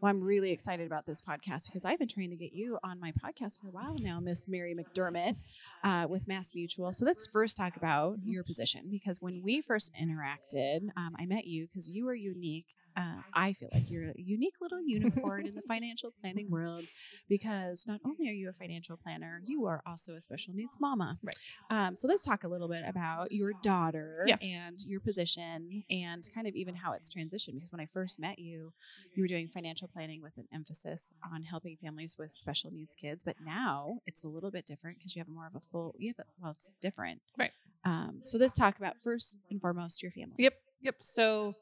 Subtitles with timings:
[0.00, 3.00] Well, I'm really excited about this podcast because I've been trying to get you on
[3.00, 5.34] my podcast for a while now, Miss Mary McDermott
[5.82, 6.92] uh, with Mass Mutual.
[6.92, 11.46] So let's first talk about your position because when we first interacted, um, I met
[11.46, 15.54] you because you were unique uh, I feel like you're a unique little unicorn in
[15.54, 16.82] the financial planning world
[17.28, 21.16] because not only are you a financial planner, you are also a special needs mama.
[21.22, 21.36] Right.
[21.70, 24.36] Um, so let's talk a little bit about your daughter Yeah.
[24.42, 27.54] and your position and kind of even how it's transitioned.
[27.54, 28.72] Because when I first met you,
[29.14, 33.22] you were doing financial planning with an emphasis on helping families with special needs kids.
[33.24, 36.08] But now it's a little bit different because you have more of a full, you
[36.16, 37.20] have a, well, it's different.
[37.38, 37.52] Right.
[37.84, 40.34] Um, so let's talk about first and foremost your family.
[40.38, 40.54] Yep.
[40.82, 40.96] Yep.
[41.00, 41.54] So,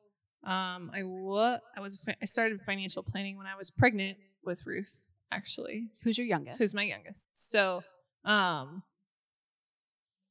[0.47, 4.64] um, I wa- I was fi- I started financial planning when I was pregnant with
[4.66, 5.06] Ruth.
[5.33, 6.58] Actually, Who's your youngest?
[6.58, 7.50] who's my youngest.
[7.50, 7.83] So,
[8.25, 8.83] um,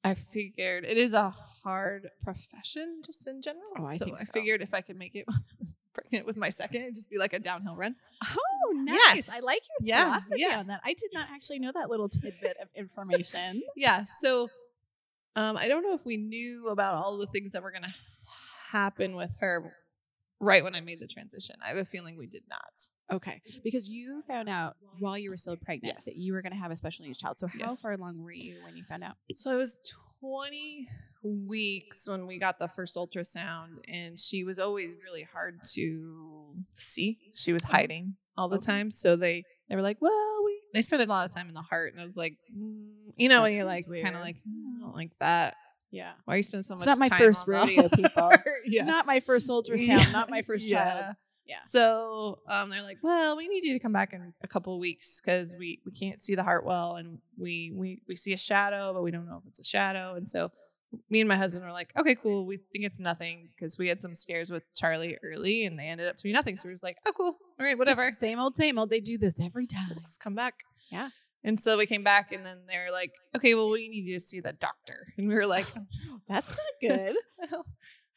[0.03, 1.31] I figured it is a
[1.63, 3.63] hard profession just in general.
[3.79, 6.25] Oh, I so think I figured if I could make it when I was pregnant
[6.27, 7.95] with my second, it'd just be like a downhill run.
[8.23, 8.93] Oh, Yeah.
[9.13, 9.27] nice.
[9.29, 10.59] I like your Yeah, philosophy yeah.
[10.59, 10.81] on that.
[10.85, 13.63] I did not actually know that little tidbit of information.
[13.75, 14.05] Yeah.
[14.19, 14.47] So,
[15.35, 17.93] um, I don't know if we knew about all the things that were gonna
[18.71, 19.75] happen with her
[20.39, 21.55] right when I made the transition.
[21.63, 23.15] I have a feeling we did not.
[23.17, 23.41] Okay.
[23.63, 26.71] Because you found out while you were still pregnant that you were going to have
[26.71, 27.37] a special needs child.
[27.37, 27.81] So how Yes.
[27.81, 29.15] far along were you when you found out?
[29.33, 29.77] So I was
[30.19, 30.87] 20
[31.23, 37.19] weeks when we got the first ultrasound, and she was always really hard to see.
[37.33, 38.65] She was hiding all the Okay.
[38.65, 38.91] time.
[38.91, 41.61] So they they were like, well, we they spent a lot of time in the
[41.61, 44.35] heart, and I was like, mm, you know, That when you're like kind of like,
[44.37, 45.55] "Mm, I don't like that.
[45.95, 46.11] Yeah.
[46.25, 46.85] Why are you spending so much?
[46.85, 46.99] It's much?
[46.99, 48.31] not my time first on the rodeo, people.
[48.65, 48.83] yeah.
[48.83, 50.11] Not my first ultrasound, Yeah.
[50.11, 51.15] not my first child.
[51.47, 51.59] Yeah.
[51.65, 54.79] So um, they're like, well, we need you to come back in a couple of
[54.79, 58.37] weeks because we we can't see the heart well, and we we we see a
[58.37, 60.15] shadow, but we don't know if it's a shadow.
[60.15, 60.51] And so
[61.09, 62.45] me and my husband were like, okay, cool.
[62.45, 66.07] We think it's nothing because we had some scares with Charlie early, and they ended
[66.07, 66.57] up to be nothing.
[66.57, 67.37] So we are just like, oh, cool.
[67.59, 68.05] All right, whatever.
[68.07, 68.89] Just same old, same old.
[68.89, 69.91] They do this every time.
[70.01, 70.55] Just come back.
[70.91, 71.09] Yeah.
[71.47, 74.15] And so we came back, and then they were like, okay, well, we need you
[74.15, 75.13] to see the doctor.
[75.17, 75.67] And we were like,
[76.27, 77.15] That's not good.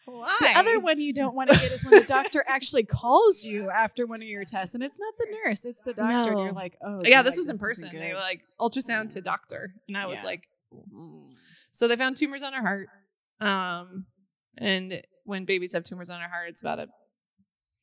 [0.06, 0.34] why?
[0.40, 3.68] The other one you don't want to get is when the doctor actually calls you
[3.68, 6.52] after one of your tests, and it's not the nurse, it's the doctor, and you're
[6.52, 7.90] like, oh, yeah, this was in person.
[7.94, 10.24] They were like ultrasound to doctor, and I was Yeah.
[10.24, 11.28] like, "Mm."
[11.70, 12.88] so they found tumors on her heart.
[13.40, 14.06] Um,
[14.56, 16.88] and when babies have tumors on her heart, it's about a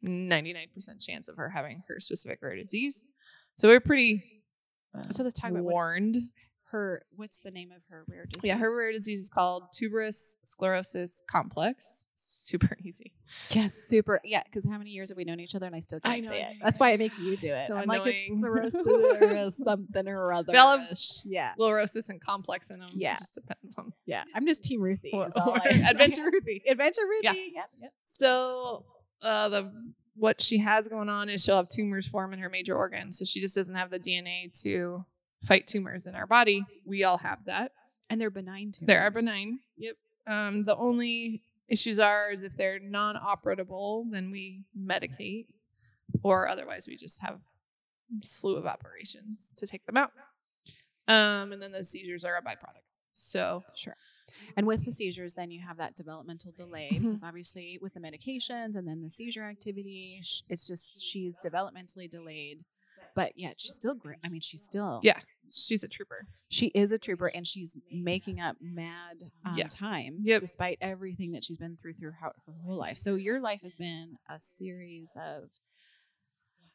[0.01, 3.05] ninety nine percent chance of her having her specific rare disease.
[3.53, 4.23] So we're pretty
[5.11, 6.17] So let's talk about warned.
[6.71, 7.03] her.
[7.15, 8.47] What's the name of her rare disease?
[8.47, 12.07] Yeah, her rare disease is called tuberous sclerosis complex.
[12.13, 13.11] Super easy.
[13.49, 14.19] Yes, super.
[14.23, 16.25] Yeah, because how many years have we known each other, and I still I can't
[16.25, 16.57] know, say it.
[16.61, 17.65] That's why I make you do it.
[17.67, 18.41] So I'm like it's annoying.
[18.43, 20.53] sclerosis or something or other.
[21.25, 22.89] Yeah, Sclerosis and complex in them.
[22.93, 23.15] Yeah.
[23.15, 24.23] It just depends on yeah.
[24.35, 25.11] I'm just Team Ruthie.
[25.13, 26.61] Or- is all or I- Adventure Ruthie.
[26.67, 27.23] Adventure Ruthie.
[27.23, 27.33] Yeah.
[27.33, 27.93] Yep, yep.
[28.03, 28.85] So
[29.21, 29.71] uh, the
[30.15, 33.17] what she has going on is she'll have tumors form in her major organs.
[33.19, 35.05] So she just doesn't have the DNA to
[35.43, 36.65] fight tumors in our body.
[36.85, 37.71] We all have that.
[38.09, 38.87] And they're benign tumors.
[38.87, 39.59] They are benign.
[39.77, 39.95] Yep.
[40.27, 45.47] Um, the only issues are is if they're non-operable, then we medicate,
[46.23, 50.11] or otherwise we just have a slew of operations to take them out.
[51.07, 53.01] Um, and then the seizures are a byproduct.
[53.11, 53.95] So Sure.
[54.57, 57.01] And with the seizures, then you have that developmental delay Mhm.
[57.01, 60.19] because obviously with the medications and then the seizure activity,
[60.49, 62.65] it's just she's developmentally delayed.
[63.15, 64.17] But yet she's still great.
[64.25, 65.19] I mean, she's still Yeah.
[65.49, 66.27] she's a trooper.
[66.49, 69.67] she is a trooper and she's making up mad um, Yeah.
[69.69, 70.39] time Yep.
[70.41, 72.97] despite everything that she's been through throughout her whole life.
[72.97, 75.49] So your life has been a series of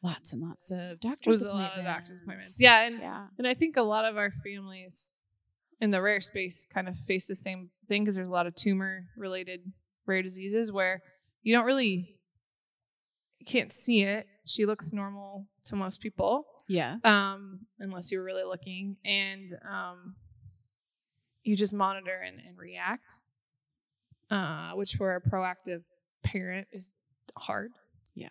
[0.01, 2.23] lots and lots of It doctors was a lot of doctor's appointments.
[2.23, 2.59] appointments.
[2.59, 3.27] Yeah, and Yeah.
[3.37, 5.11] And I think a lot of our families
[5.81, 8.55] in the rare space kind of face the same thing because there's a lot of
[8.55, 9.61] tumor related
[10.05, 11.01] rare diseases where
[11.43, 12.15] you don't really
[13.45, 14.27] can't see it.
[14.45, 17.03] She looks normal to most people, Yes.
[17.03, 20.15] um, unless you're really looking, and um,
[21.43, 23.19] you just monitor and, and react,
[24.29, 25.83] uh, which for a proactive
[26.23, 26.91] parent is
[27.37, 27.71] hard.
[28.13, 28.29] Yeah.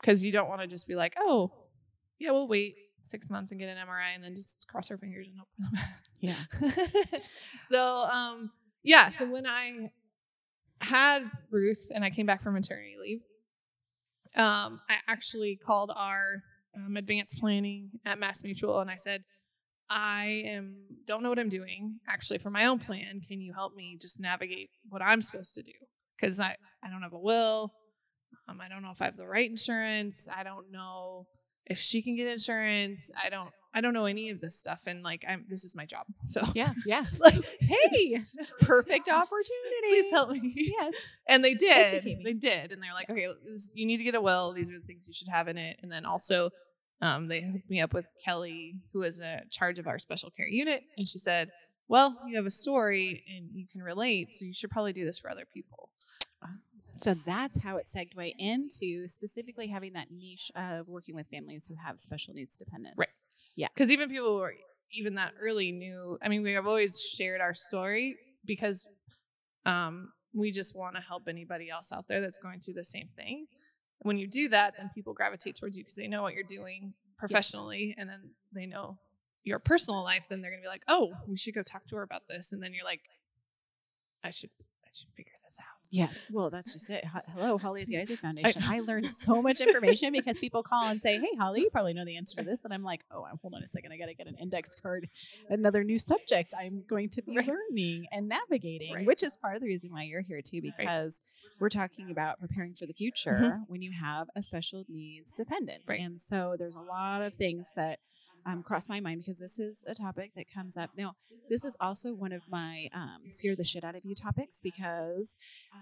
[0.00, 1.52] because you don't want to just be like, oh,
[2.18, 5.26] yeah, we'll wait six months and get an MRI and then just cross our fingers
[5.28, 7.10] and hope for the best.
[7.12, 7.20] yeah.
[7.70, 8.50] so um
[8.82, 9.90] yeah so when i
[10.80, 13.20] had ruth and i came back from maternity leave
[14.36, 16.42] um, I actually called our
[16.76, 19.24] um, advanced planning at Mass Mutual and I said,
[19.88, 23.20] I am don't know what I'm doing actually for my own plan.
[23.26, 25.72] Can you help me just navigate what I'm supposed to do?
[26.16, 26.54] Because I,
[26.84, 27.72] I don't have a will.
[28.48, 30.28] Um, I don't know if I have the right insurance.
[30.32, 31.26] I don't know
[31.70, 33.10] if she can get insurance.
[33.22, 35.86] I don't I don't know any of this stuff and like I'm this is my
[35.86, 36.06] job.
[36.26, 37.04] So Yeah, yeah.
[37.20, 38.20] like hey,
[38.60, 39.86] perfect opportunity.
[39.86, 40.52] please help me.
[40.54, 40.94] Yes.
[41.26, 42.02] And they did.
[42.24, 42.72] They did.
[42.72, 44.52] And they're like, okay, this, you need to get a will.
[44.52, 45.78] These are the things you should have in it.
[45.82, 46.50] And then also,
[47.00, 50.48] um, they hooked me up with Kelly, who is a charge of our special care
[50.48, 50.82] unit.
[50.98, 51.50] And she said,
[51.88, 54.32] well, you have a story and you can relate.
[54.34, 55.88] So you should probably do this for other people.
[57.02, 61.74] So that's how it segued into specifically having that niche of working with families who
[61.74, 62.98] have special needs dependents.
[62.98, 63.14] Right.
[63.56, 63.68] Yeah.
[63.74, 64.54] Because even people who are
[64.92, 68.86] even that early knew, I mean, we have always shared our story because
[69.66, 73.08] um, we just want to help anybody else out there that's going through the same
[73.16, 73.46] thing.
[74.00, 76.94] When you do that, then people gravitate towards you because they know what you're doing
[77.18, 78.98] professionally and then they know
[79.44, 80.24] your personal life.
[80.28, 82.52] Then they're going to be like, oh, we should go talk to her about this.
[82.52, 83.02] And then you're like,
[84.24, 84.50] I should,
[84.84, 85.32] I should figure.
[85.90, 86.18] Yes.
[86.30, 87.04] Well, that's just it.
[87.34, 88.62] Hello, Holly at the Isaac Foundation.
[88.64, 92.04] I, learned so much information because people call and say, "Hey, Holly, you probably know
[92.04, 93.92] the answer to this," and I'm like, "Oh, hold on a second.
[93.92, 95.08] I got to get an index card,
[95.48, 97.48] another new subject I'm going to be Right.
[97.48, 99.06] learning and navigating." Right.
[99.06, 101.20] Which is part of the reason why you're here too, because
[101.58, 102.98] we're talking about preparing for the mm-hmm.
[102.98, 106.00] future when you have a special needs dependent, Right.
[106.00, 107.98] and so there's a lot of things that
[108.46, 111.14] um, cross my mind because this is a topic that comes up now.
[111.48, 115.36] This is also one of my um, scare the shit out of you topics because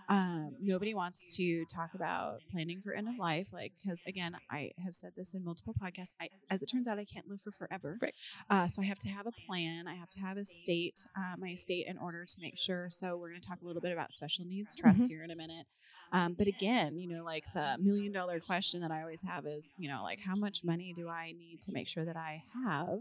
[0.09, 3.49] um, nobody wants to talk about planning for end of life.
[3.53, 6.15] Like, because again, I have said this in multiple podcasts.
[6.21, 7.99] I, as it turns out, I can't live for forever.
[8.01, 8.15] Right.
[8.49, 9.87] Uh, so I have to have a plan.
[9.87, 12.89] I have to have a state, uh, my estate in order to make sure.
[12.91, 15.09] So we're going to talk a little bit about special needs trust Mhm.
[15.09, 15.67] here in a minute.
[16.13, 19.75] Um, but again, you know, like the million dollar question that I always have is,
[19.77, 23.01] you know, like how much money do I need to make sure that I have?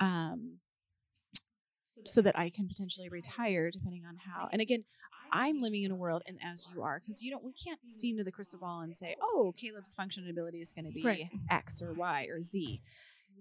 [0.00, 0.58] Um,
[2.04, 4.48] so that I can potentially retire depending on how.
[4.52, 4.84] And again,
[5.32, 8.10] I'm living in a world, and as you are, because you don't, we can't see
[8.10, 11.28] into the crystal ball and say, oh, Caleb's function ability is going to be Right.
[11.50, 12.80] X or Y or Z.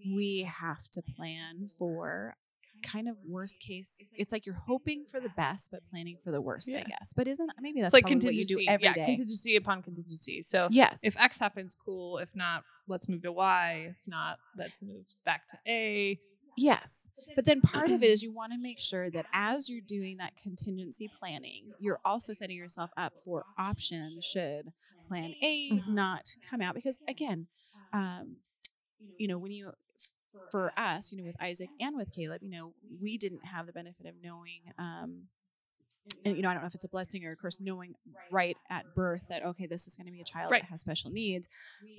[0.06, 2.36] We have to plan for
[2.84, 3.98] kind of worst case.
[4.14, 7.14] It's like you're hoping for the best, but planning for the worst, I guess.
[7.16, 8.66] But isn't maybe that's it's like probably what you contingency.
[8.66, 9.06] do every yeah, day.
[9.06, 10.44] contingency upon contingency.
[10.44, 11.00] So Yes.
[11.04, 12.18] if X happens, cool.
[12.18, 13.88] If not, let's move to Y.
[13.98, 16.20] If not, let's move back to A.
[16.56, 17.10] Yes.
[17.36, 20.18] But then part of it is you want to make sure that as you're doing
[20.18, 24.72] that contingency planning, you're also setting yourself up for options should
[25.08, 25.88] plan A Mhm.
[25.90, 26.74] not come out.
[26.74, 27.48] Because again,
[27.94, 28.38] um,
[29.20, 29.72] you know, when you,
[30.52, 33.74] for us, you know, with Isaac and with Caleb, you know, we didn't have the
[33.74, 35.24] benefit of knowing, um,
[36.24, 37.94] and you know, I don't know if it's a blessing or a curse, knowing
[38.32, 40.62] right at birth that okay, this is going to be a child Right.
[40.62, 41.48] that has special needs.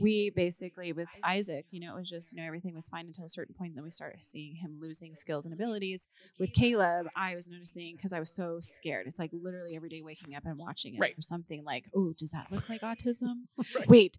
[0.01, 3.25] We basically, with Isaac, you know, it was just you know everything was fine until
[3.25, 3.75] a certain point.
[3.75, 6.09] Then we started seeing him losing skills and abilities.
[6.39, 9.07] With Caleb, I was noticing because I was so scared.
[9.07, 11.15] It's like literally every day waking up and watching it Right.
[11.15, 13.45] for something like, oh, does that look like autism?
[13.77, 13.89] Right.
[13.89, 14.19] Wait,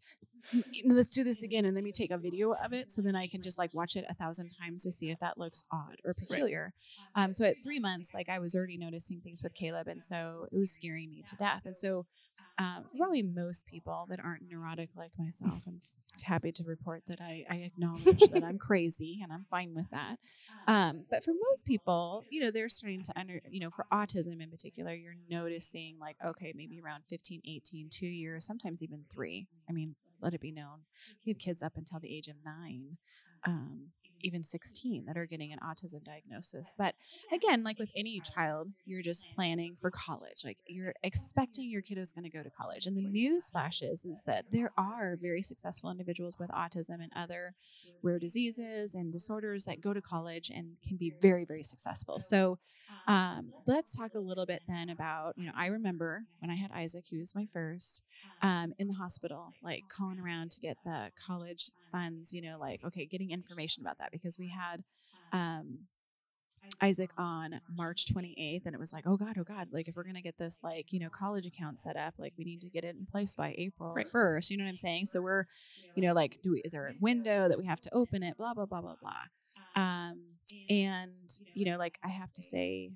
[0.86, 3.28] let's do this again, and let me take a video of it so then I
[3.28, 6.14] can just like watch it a thousand times to see if that looks odd or
[6.14, 6.74] peculiar.
[7.16, 10.48] Um, so at three months, like I was already noticing things with Caleb, and so
[10.52, 11.62] it was scaring me to death.
[11.66, 12.06] And so,
[12.60, 15.80] um, probably most people that aren't neurotic like myself, I'm
[16.24, 20.18] happy to report that I, I acknowledge that I'm crazy and I'm fine with that.
[20.68, 24.42] Um, but for most people, you know, they're starting to under, you know, for autism
[24.42, 29.48] in particular, you're noticing like, okay, maybe around 15, 18, two years, sometimes even three.
[29.70, 30.82] I mean, let it be known,
[31.26, 32.98] we have kids up until the age of nine.
[33.46, 36.74] Um, even 16 that are getting an autism diagnosis.
[36.78, 36.96] But
[37.32, 40.44] again, like with any child, you're just planning for college.
[40.44, 42.86] Like you're expecting your kiddo is going to go to college.
[42.86, 47.54] And the news flashes is that there are very successful individuals with autism and other
[48.02, 52.20] rare diseases and disorders that go to college and can be very, very successful.
[52.20, 52.60] So
[53.08, 56.72] um, let's talk a little bit then about, you know, I remember when I had
[56.72, 58.02] Isaac, he was my first,
[58.42, 62.84] um, in the hospital, like calling around to get the college funds, you know, like,
[62.86, 64.84] okay, getting information about that because we had
[65.32, 65.80] um,
[66.82, 70.04] Isaac on March 28th, and it was like, oh God, oh God, like if we're
[70.04, 72.70] going to get this, like, you know, college account set up, like we need to
[72.70, 74.06] get it in place by April Right.
[74.08, 74.50] 1st.
[74.50, 75.08] You know what I'm saying?
[75.08, 75.46] So we're,
[75.96, 78.38] you know, like, do we, is there a window that we have to open it?
[78.38, 79.12] Blah, blah, blah, blah, blah.
[79.76, 80.20] Um,
[80.70, 81.12] and,
[81.54, 82.92] you know, like I have to say,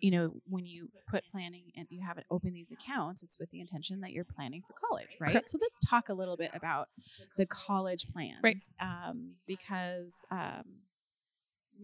[0.00, 3.60] you know, when you put planning and you haven't opened these accounts, it's with the
[3.60, 5.32] intention that you're planning for college, right?
[5.32, 5.50] Correct.
[5.50, 6.88] So let's talk a little bit about
[7.36, 8.62] the college plans, Right.
[8.80, 10.64] Um, because um,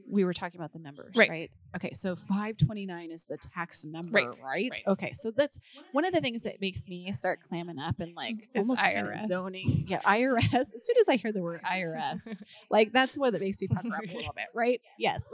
[0.07, 1.31] we were talking about the numbers, Right.
[1.31, 1.51] right?
[1.77, 4.71] Okay, so 529 is the tax number, Right, right?
[4.71, 4.83] right.
[4.87, 5.59] Okay, so that's
[5.93, 9.09] one of the things that makes me start clamming up and like Is almost kind
[9.09, 9.85] of zoning.
[9.89, 10.55] Yeah, IRS.
[10.55, 12.35] As soon as I hear the word IRS,
[12.71, 14.81] like that's what that makes me pucker up a little bit, right?
[14.99, 15.29] Yes.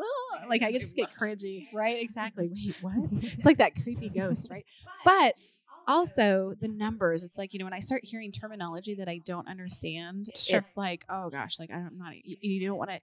[0.49, 2.01] Like I just get cringy, right?
[2.03, 2.51] Exactly.
[2.53, 2.95] Wait, what?
[3.23, 4.65] It's like that creepy ghost, right?
[5.05, 5.35] But
[5.87, 7.25] also the numbers.
[7.25, 10.59] It's like you know when I start hearing terminology that I don't understand, Sure.
[10.59, 12.15] it's like oh gosh, like I don't- I'm not.
[12.25, 13.01] You, you don't want to.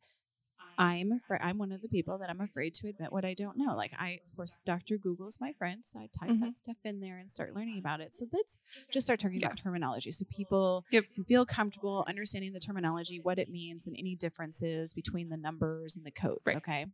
[0.77, 1.41] I'm afraid.
[1.43, 3.75] I'm one of the people that I'm afraid to admit what I don't know.
[3.75, 6.39] Like I, of course, Doctor Google is my friend, so I type Mhm.
[6.41, 8.13] that stuff in there and start learning about it.
[8.13, 8.59] So let's
[8.91, 9.47] just start talking Yeah.
[9.47, 11.05] about terminology, so people Yep.
[11.13, 15.95] can feel comfortable understanding the terminology, what it means, and any differences between the numbers
[15.95, 16.41] and the codes.
[16.45, 16.57] Right.
[16.57, 16.85] Okay.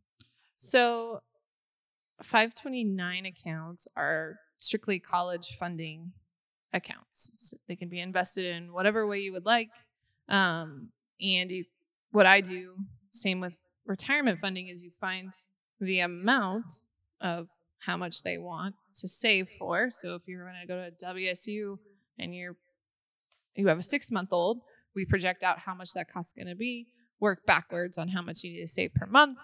[0.56, 1.22] So
[2.22, 6.12] 529 accounts are strictly college funding
[6.72, 7.30] accounts.
[7.36, 9.70] So they can be invested in whatever way you would like.
[10.28, 11.64] Um, and you,
[12.10, 12.76] what I do,
[13.10, 13.54] same with
[13.88, 15.30] retirement funding, is you find
[15.80, 16.70] the amount
[17.20, 17.48] of
[17.80, 19.90] how much they want to save for.
[19.90, 21.78] So if you're going to go to WSU
[22.18, 22.56] and you're
[23.54, 24.60] you have a six month old,
[24.94, 26.86] we project out how much that cost's going to be,
[27.18, 29.36] work backwards on how much you need to save per month,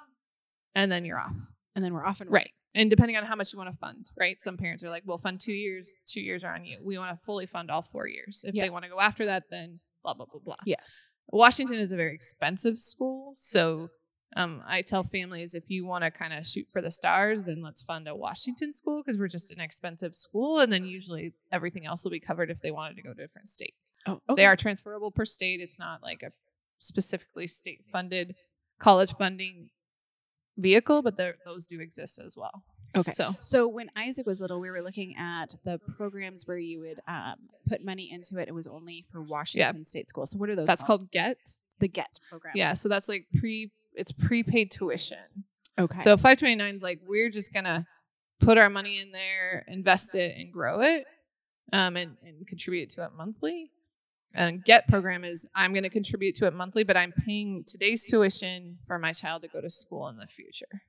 [0.75, 1.51] and then you're off.
[1.75, 2.53] And then we're off and Right.
[2.77, 4.41] And depending on how much you want to fund, right?
[4.41, 6.79] Some parents are like, we'll fund two years, two years are on you.
[6.83, 8.45] We want to fully fund all four years.
[8.47, 8.65] If Yeah.
[8.65, 10.57] they want to go after that, then blah, blah, blah, blah.
[10.67, 11.07] Yes.
[11.29, 13.33] Washington is a very expensive school.
[13.37, 13.91] So
[14.37, 17.63] um, I tell families if you want to kind of shoot for the stars, then
[17.63, 20.61] let's fund a Washington school because we're just an expensive school.
[20.61, 23.27] And then usually everything else will be covered if they wanted to go to a
[23.27, 23.75] different state.
[24.07, 25.61] Oh, They are transferable per state.
[25.61, 26.33] It's not like a
[26.79, 28.35] specifically state funded
[28.79, 29.71] college funding
[30.59, 32.65] vehicle, but those do exist as well.
[32.97, 33.11] Okay.
[33.11, 37.01] So So when Isaac was little, we were looking at the programs where you would
[37.09, 37.37] um,
[37.67, 38.49] put money into it.
[38.49, 40.31] It was only for Washington State schools.
[40.31, 40.67] So what are those?
[40.67, 41.39] that's called GET.
[41.81, 42.53] the Get program.
[42.57, 42.75] Yeah.
[42.75, 45.45] So that's like pre, it's prepaid tuition.
[45.79, 45.99] Okay.
[45.99, 47.87] So 529 is like, we're just going to
[48.41, 51.05] put our money in there, invest it, and grow it
[51.73, 53.71] um, and, and contribute to it monthly.
[54.35, 58.05] And GET program is I'm going to contribute to it monthly, but I'm paying today's
[58.07, 60.83] tuition for my child to go to school in the future.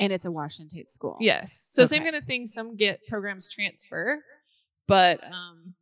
[0.00, 1.16] and it's a Washington State school.
[1.20, 1.68] Yes.
[1.72, 2.46] So same kind of thing.
[2.46, 4.22] Some get programs transfer,
[4.86, 5.74] but um,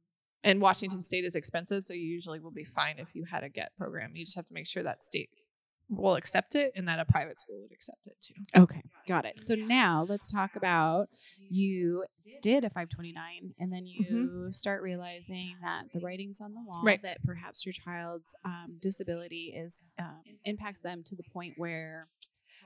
[0.45, 3.49] and Washington State is expensive, so you usually will be fine if you had a
[3.49, 4.12] get program.
[4.14, 5.30] You just have to make sure that state
[5.88, 8.34] will accept it and that a private school would accept it too.
[8.60, 9.40] Okay, got it.
[9.40, 11.08] So now let's talk about
[11.48, 12.04] you
[12.42, 17.00] did a 529 and then you start realizing that the writing's on the wall Right.
[17.02, 22.08] that perhaps your child's um, disability is um, impacts them to the point where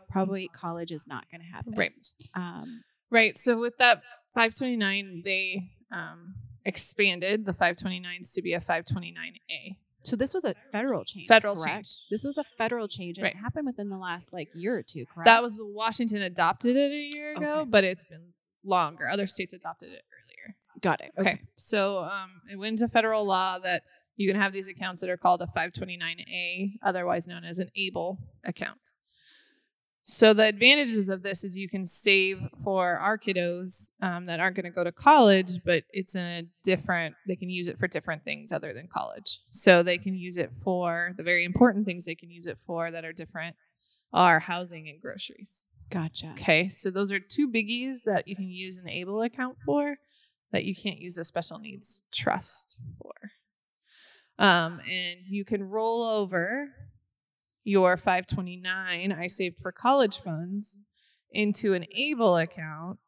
[0.09, 1.75] probably college is not going to happen.
[1.75, 1.93] Right.
[2.35, 3.37] Um, Right.
[3.37, 4.03] So with that
[4.35, 6.35] 529, they um,
[6.65, 9.77] expanded the 529s to be a 529A.
[10.03, 11.27] So this was a federal change.
[11.29, 11.69] Federal correct?
[11.69, 11.89] change.
[12.11, 13.35] This was a federal change and Right.
[13.35, 15.27] it happened within the last like year or two, correct?
[15.27, 17.71] That was Washington adopted it a year ago, Okay.
[17.71, 18.33] but it's been
[18.65, 19.07] longer.
[19.09, 20.57] Other states adopted it earlier.
[20.81, 21.13] got it.
[21.19, 21.41] Okay.
[21.57, 23.83] So um, it went into federal law that
[24.17, 28.19] you can have these accounts that are called a 529A, otherwise known as an ABLE
[28.45, 28.79] account.
[30.03, 34.57] So the advantages of this is you can save for our kiddos um, that aren't
[34.57, 37.15] going to go to college, but it's in a different.
[37.29, 39.41] They can use it for different things other than college.
[39.51, 42.91] So they can use it for the very important things they can use it for
[42.91, 43.57] that are different
[44.13, 45.67] are housing and groceries.
[45.91, 46.31] Gotcha.
[46.33, 49.97] Okay, so those are two biggies that you can use an ABLE account for
[50.53, 53.13] that you can't use a special needs trust for.
[54.39, 56.69] Um, and you can roll over
[57.65, 60.79] your 529 I saved for college funds
[61.31, 62.99] into an ABLE account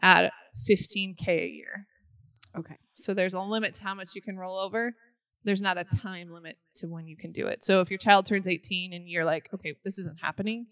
[0.00, 0.32] at
[0.68, 1.86] 15K a year.
[2.56, 2.76] Okay.
[2.92, 4.94] So there's a limit to how much you can roll over.
[5.44, 7.64] There's not a time limit to when you can do it.
[7.64, 10.66] So if your child turns 18 and you're like, okay, this isn't happening,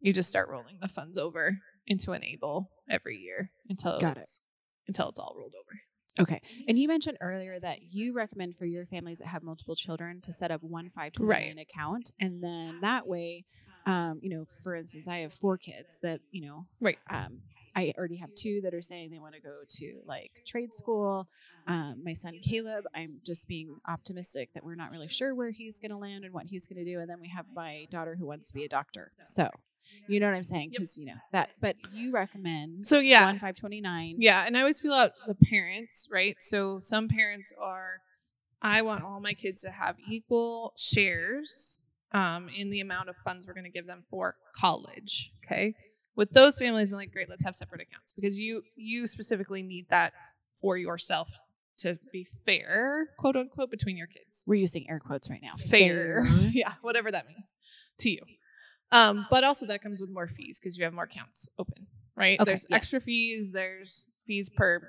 [0.00, 4.20] you just start rolling the funds over into an able every year until Got it.
[4.22, 4.40] it's
[4.86, 5.80] until it's all rolled over.
[6.18, 6.40] Okay.
[6.68, 10.32] And you mentioned earlier that you recommend for your families that have multiple children to
[10.32, 12.12] set up one 529 account.
[12.20, 13.44] And then that way,
[13.86, 16.98] um, you know, for instance, I have four kids that, you know, Right.
[17.10, 17.40] um,
[17.76, 21.28] I already have two that are saying they want to go to like trade school.
[21.66, 25.80] Um, my son Caleb, I'm just being optimistic that we're not really sure where he's
[25.80, 27.00] going to land and what he's going to do.
[27.00, 29.10] And then we have my daughter who wants to be a doctor.
[29.26, 29.50] So,
[30.08, 30.70] you know what I'm saying?
[30.70, 34.16] Because, you know, that, but you recommend So yeah, one 529.
[34.18, 36.36] Yeah, and I always feel out the parents, right?
[36.40, 37.98] So some parents are,
[38.62, 41.80] I want all my kids to have equal shares
[42.12, 45.32] um, in the amount of funds we're going to give them for college.
[45.44, 45.74] Okay,
[46.16, 49.86] with those families, I'm like, great, let's have separate accounts because you you specifically need
[49.90, 50.12] that
[50.60, 51.28] for yourself
[51.78, 55.54] to be fair, quote unquote, between your kids We're using air quotes right now.
[55.56, 56.24] fair.
[56.52, 57.54] yeah, whatever that means
[58.00, 58.20] to you.
[58.94, 62.38] Um, but also that comes with more fees because you have more accounts open, right?
[62.38, 62.76] Okay, There's yes.
[62.76, 63.50] extra fees.
[63.50, 64.88] There's fees per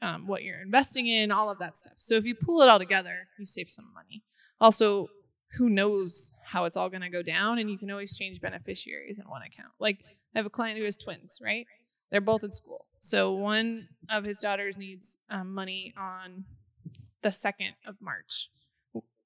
[0.00, 1.94] um, what you're investing in, all of that stuff.
[1.98, 4.22] So if you pool it all together, you save some money.
[4.58, 5.08] Also,
[5.52, 9.18] who knows how it's all going to go down, and you can always change beneficiaries
[9.18, 9.72] in one account.
[9.78, 9.98] Like
[10.34, 11.66] I have a client who has twins, right?
[12.10, 12.86] They're both in school.
[13.00, 16.44] So one of his daughters needs um, money on
[17.22, 18.48] the second of March,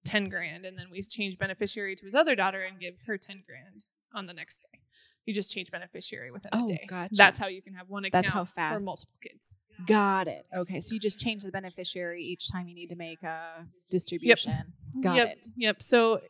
[0.05, 3.43] ten grand, and then we change beneficiary to his other daughter and give her ten
[3.47, 4.81] grand on the next day.
[5.27, 6.85] You just change beneficiary within Oh, a day.
[6.89, 7.15] gotcha.
[7.15, 8.81] That's how you can have one account That's how fast.
[8.81, 9.59] for multiple kids.
[9.87, 10.47] Got it.
[10.55, 14.73] Okay, so you just change the beneficiary each time you need to make a distribution.
[15.01, 15.47] Got yep, it.
[15.57, 15.83] Yep.
[15.83, 16.21] So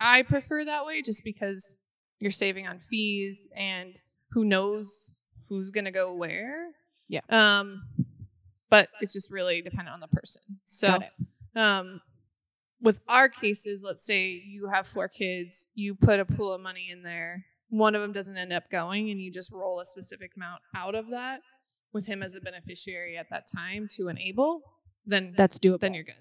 [0.00, 1.78] I prefer that way just because
[2.20, 5.14] you're saving on fees and who knows
[5.48, 6.68] who's gonna go where.
[7.08, 7.20] Yeah.
[7.28, 7.82] Um,
[8.70, 10.42] but it's just really dependent on the person.
[10.64, 11.58] So Got it.
[11.58, 12.00] um
[12.80, 16.88] with our cases, let's say you have four kids, you put a pool of money
[16.90, 20.32] in there, one of them doesn't end up going, and you just roll a specific
[20.36, 21.40] amount out of that
[21.92, 24.62] with him as a beneficiary at that time to enable,
[25.06, 25.80] then That's doable.
[25.80, 26.14] then you're good.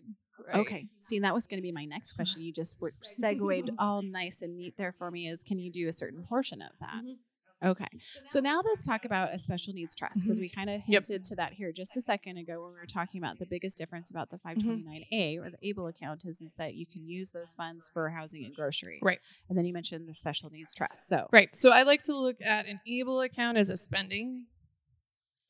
[0.48, 0.56] right?
[0.60, 0.88] Okay.
[1.00, 2.42] See, that was going to be my next question.
[2.42, 5.28] You just were segued all nice and neat there for me.
[5.28, 7.02] Is can you do a certain portion of that?
[7.04, 7.18] Mhm.
[7.64, 7.88] Okay.
[8.28, 10.42] So now let's talk about a special needs trust because Mhm.
[10.42, 11.06] we kind of Yep.
[11.08, 13.78] hinted to that here just a second ago when we were talking about the biggest
[13.80, 17.54] difference about the 529A or the ABLE account is, is that you can use those
[17.54, 19.00] funds for housing and grocery.
[19.02, 19.20] Right.
[19.50, 21.08] And then you mentioned the special needs trust.
[21.08, 21.56] So Right.
[21.56, 24.46] So I like to look at an able account as a spending.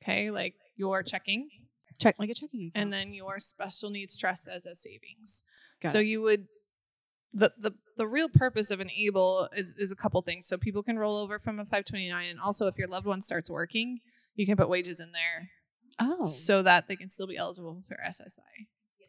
[0.01, 1.49] Okay, like your checking,
[1.99, 2.83] check like a checking account.
[2.83, 5.43] and then your special needs trust as a savings.
[5.81, 6.47] Got so you would
[7.33, 10.47] the the the real purpose of an able is, is a couple things.
[10.47, 13.49] So people can roll over from a 529 and also if your loved one starts
[13.49, 13.99] working,
[14.35, 15.49] you can put wages in there
[15.99, 16.25] oh.
[16.25, 18.67] so that they can still be eligible for SSI.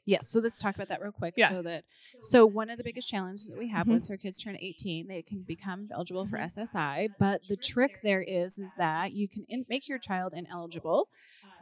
[0.08, 1.34] Yes, so let's talk about that real quick.
[1.36, 1.50] Yeah.
[1.50, 1.84] So that
[2.22, 3.90] so one of the biggest challenges that we have Mhm.
[3.90, 6.44] once our kids turn 18, they can become eligible for Mhm.
[6.44, 7.08] SSI.
[7.18, 11.10] But the trick there is is that you can in, make your child ineligible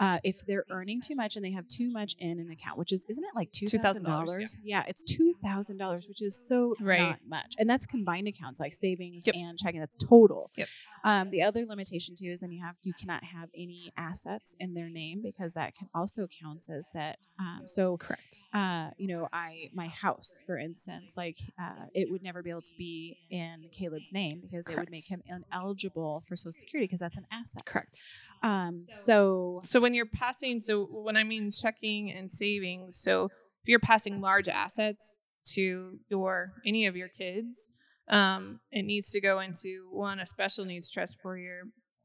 [0.00, 2.93] uh, if they're earning too much and they have too much in an account, which
[2.93, 4.57] is isn't it like two thousand dollars?
[4.62, 7.01] Yeah, it's two thousand dollars, which is so Right.
[7.01, 9.35] not much, and that's combined accounts like savings Yep.
[9.37, 9.81] and checking.
[9.81, 10.51] That's total.
[10.57, 10.68] Yep.
[11.05, 14.75] Um, the other limitation too is then you have you cannot have any assets in
[14.75, 17.18] their name because that can also counts as that.
[17.38, 18.37] Um, so Correct.
[18.53, 22.62] uh, you know, I my house, for instance, like uh, it would never be able
[22.62, 27.01] to be in Caleb's name because it would make him ineligible for Social Security because
[27.01, 27.64] that's an asset.
[27.64, 28.03] Correct.
[28.42, 33.68] Um, so So when you're passing, so when I mean checking and savings, so if
[33.68, 35.18] you're passing large assets
[35.55, 37.68] to your any of your kids,
[38.09, 41.62] um, it needs to go into one a special needs trust for your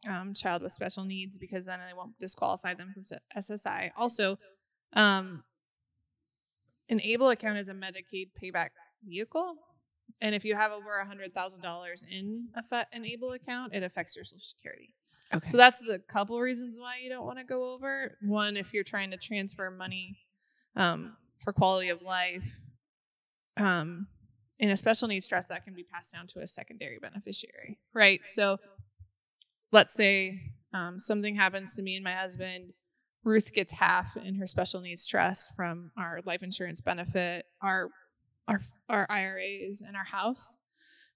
[0.09, 3.03] um, child with special needs because then it won't disqualify them from
[3.37, 3.91] SSI.
[3.95, 4.37] Also,
[4.93, 5.43] um,
[6.89, 8.69] an ABLE account is a Medicaid payback
[9.03, 9.55] vehicle.
[10.19, 13.73] And if you have over a hundred thousand dollars in a fa- an ABLE account,
[13.73, 14.93] it affects your Social Security.
[15.33, 18.17] Okay, So that's the couple reasons why you don't want to go over.
[18.21, 20.17] One, if you're trying to transfer money
[20.75, 22.61] um, for quality of life,
[23.57, 24.07] um,
[24.59, 28.21] in a special needs trust, that can be passed down to a secondary beneficiary, right?
[28.25, 28.57] So
[29.71, 30.39] let's say
[30.73, 32.73] um, something happens to me and my husband.
[33.23, 37.89] Ruth gets half in her special needs trust from our life insurance benefit, our
[38.47, 40.57] our our IRAs, and our house.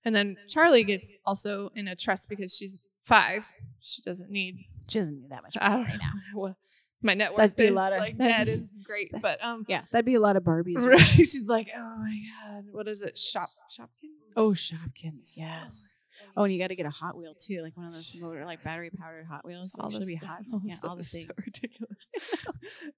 [0.04, 3.52] And then Charlie gets also in a trust because she's five.
[3.80, 6.12] She doesn't need she doesn't need that much I don't right know now.
[6.34, 6.56] what
[7.02, 7.74] my network That'd be a is.
[7.76, 10.44] lot of- like that be- is great, but um, Yeah, that'd be a lot of
[10.44, 10.86] Barbies.
[10.86, 11.00] right.
[11.16, 13.18] She's like, oh my god, what is it?
[13.18, 14.34] Shop Shopkins?
[14.36, 16.00] Oh, Shopkins, yes.
[16.38, 18.46] Oh, and you got to get a Hot Wheel too, like one of those motor,
[18.46, 19.76] like battery powered Hot Wheels.
[19.80, 20.30] all this be stuff.
[20.30, 20.42] hot.
[20.52, 21.26] All yeah, all the things.
[21.28, 21.98] so ridiculous.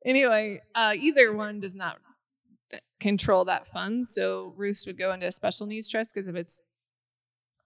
[0.05, 1.97] anyway, uh, either one does not
[2.99, 6.65] control that fund, so Ruth would go into a special needs trust because if it's,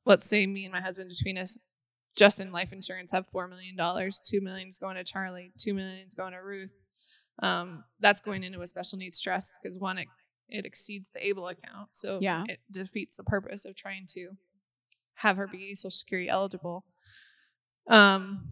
[0.06, 1.58] let's say, me and my husband between us,
[2.16, 4.20] just in life insurance, have four million dollars.
[4.20, 5.52] Two million is going to Charlie.
[5.58, 6.74] Two million is going to Ruth.
[7.40, 10.08] Um, that's going into a special needs trust because one, it,
[10.50, 12.44] it exceeds the able account, so Yeah.
[12.48, 14.32] it defeats the purpose of trying to
[15.16, 16.86] have her be Social Security eligible.
[17.88, 18.50] Um,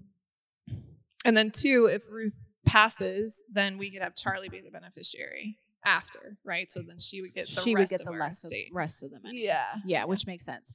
[1.25, 6.37] and then two, if Ruth passes, then we could have Charlie be the beneficiary after,
[6.43, 6.71] right?
[6.71, 9.03] So then she would get the she rest would get of the rest of, rest
[9.03, 9.43] of the money.
[9.43, 9.65] Yeah.
[9.85, 10.71] Yeah, which makes sense.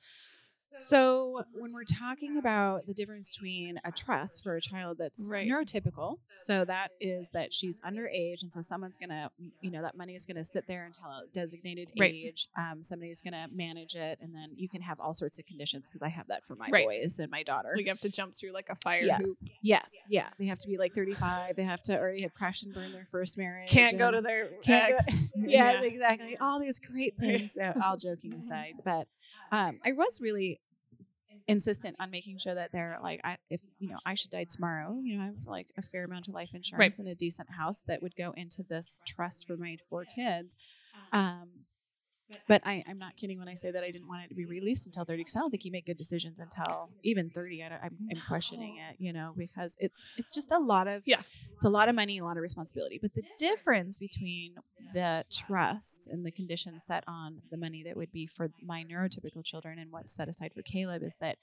[0.76, 5.46] So, when we're talking about the difference between a trust for a child that's Right.
[5.48, 10.14] neurotypical, so that is that she's underage, and so someone's gonna, you know, that money
[10.14, 12.12] is gonna sit there until a designated Right.
[12.12, 12.48] age.
[12.56, 16.02] Um, somebody's gonna manage it, and then you can have all sorts of conditions because
[16.02, 16.84] I have that for my Right.
[16.86, 17.72] boys and my daughter.
[17.76, 19.38] Like you have to jump through like a fire yes, hoop.
[19.62, 20.30] yes, yeah.
[20.38, 21.56] They have to be like thirty-five.
[21.56, 23.70] They have to already have crashed and burned their first marriage.
[23.70, 25.04] Can't go to their can't go-
[25.36, 25.82] yes, Yeah.
[25.82, 26.36] exactly.
[26.38, 27.52] All these great things.
[27.54, 29.06] So, all joking aside, but
[29.52, 30.60] um, I was really
[31.46, 34.98] insistent on making sure that they're like, I, if you know, I should die tomorrow,
[35.02, 37.82] you know, I have like a fair amount of life insurance and a decent house
[37.86, 40.56] that would go into this trust for my four kids.
[41.12, 41.48] Um,
[42.48, 44.46] but I, I'm not kidding when I say that I didn't want it to be
[44.46, 47.62] released until 30 because I don't think you make good decisions until even 30.
[47.62, 51.20] I am I'm questioning it, you know, because it's it's just a lot of Yeah.
[51.54, 52.98] it's a lot of money, a lot of responsibility.
[53.00, 54.56] But the difference between
[54.92, 59.44] the trusts and the conditions set on the money that would be for my neurotypical
[59.44, 61.38] children and what's set aside for Caleb is that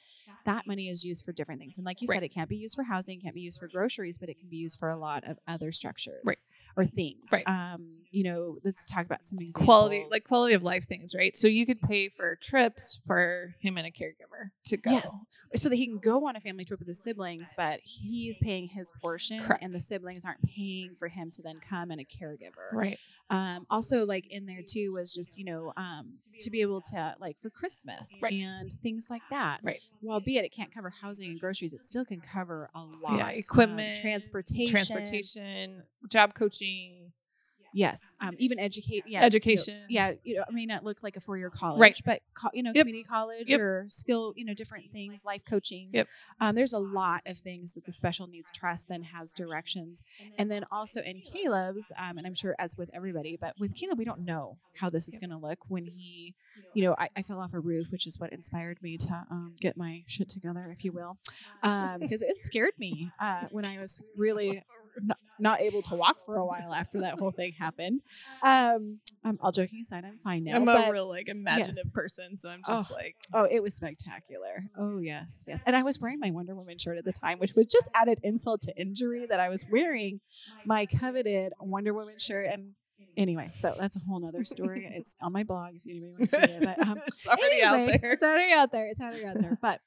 [0.46, 1.78] that money is used for different things.
[1.78, 2.16] And like you Right.
[2.18, 4.50] said, it can't be used for housing, can't be used for groceries, but it can
[4.50, 6.38] be used for a lot of other structures Right.
[6.76, 7.30] Or things.
[7.32, 7.48] Right.
[7.48, 9.66] Um, you know, let's talk about some examples.
[9.66, 11.36] quality like quality of life things, right?
[11.38, 14.92] So you could pay for trips for him and a caregiver to go.
[14.92, 15.16] Yes.
[15.56, 18.68] So that he can go on a family trip with his siblings, but he's paying
[18.68, 19.64] his portion Correct.
[19.64, 22.72] and the siblings aren't paying for him to then come and a caregiver.
[22.74, 22.98] Right.
[23.30, 27.16] Um, also like in there too was just, you know, um, to be able to
[27.20, 28.34] like for Christmas Right.
[28.34, 29.62] and things like that.
[29.64, 29.80] Right.
[30.02, 33.18] Well, be it it can't cover housing and groceries, it still can cover a lot.
[33.18, 34.68] Yeah, equipment, transportation.
[34.76, 36.61] Transportation, job coaching,
[37.74, 38.16] Yes.
[38.20, 39.24] Um, even educate yeah.
[39.24, 39.84] education.
[39.88, 41.98] yeah, you know, it may not look like a four-year college, Right.
[42.04, 42.82] but co- you know, Yep.
[42.86, 43.60] community college Yep.
[43.62, 45.90] or skill, you know, different things, life coaching.
[45.94, 46.10] Yep.
[46.42, 50.04] Um, there's a lot of things that the special needs trust then has directions,
[50.38, 53.98] and then also in Caleb's, um, and I'm sure as with everybody, but with Caleb,
[53.98, 55.22] we don't know how this is Yep.
[55.30, 56.36] going to look when he,
[56.74, 59.56] you know, I, I fell off a roof, which is what inspired me to um,
[59.62, 61.20] get my shit together, if you will,
[62.02, 64.62] because it scared me uh, when I was really
[65.00, 68.02] not, not able to walk for a while after that whole thing happened.
[68.44, 70.56] Um, um, all joking aside, I'm fine now.
[70.56, 74.64] I'm but, a real like imaginative person, so I'm just like oh, it was spectacular.
[74.78, 75.64] Oh yes, yes.
[75.66, 78.20] And I was wearing my Wonder Woman shirt at the time, which was just added
[78.24, 80.22] insult to injury that I was wearing
[80.66, 82.48] my coveted Wonder Woman shirt.
[82.52, 82.74] And
[83.18, 84.90] anyway, so that's a whole nother story.
[84.94, 86.64] it's on my blog if anybody wants to read it.
[86.64, 88.12] But um, it's already out there.
[88.12, 88.88] It's already out there.
[88.88, 89.58] It's already out there.
[89.62, 89.82] But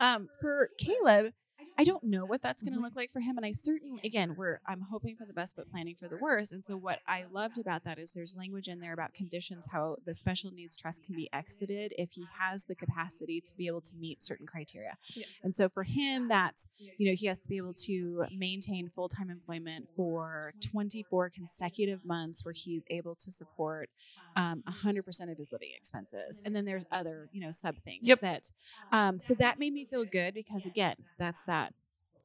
[0.00, 1.32] um, for Caleb,
[1.76, 4.34] I don't know what that's going to look like for him, and I certainly, again,
[4.36, 6.52] we're I'm hoping for the best, but planning for the worst.
[6.52, 9.96] And so, what I loved about that is there's language in there about conditions, how
[10.04, 13.80] the special needs trust can be exited if he has the capacity to be able
[13.82, 14.96] to meet certain criteria.
[15.14, 15.28] Yes.
[15.42, 19.08] And so, for him, that's you know he has to be able to maintain full
[19.08, 23.88] time employment for 24 consecutive months, where he's able to support
[24.36, 26.40] um, 100% of his living expenses.
[26.44, 28.20] And then there's other, you know, sub things Yep.
[28.20, 28.50] that,
[28.92, 31.63] um, so that made me feel good because again, that's that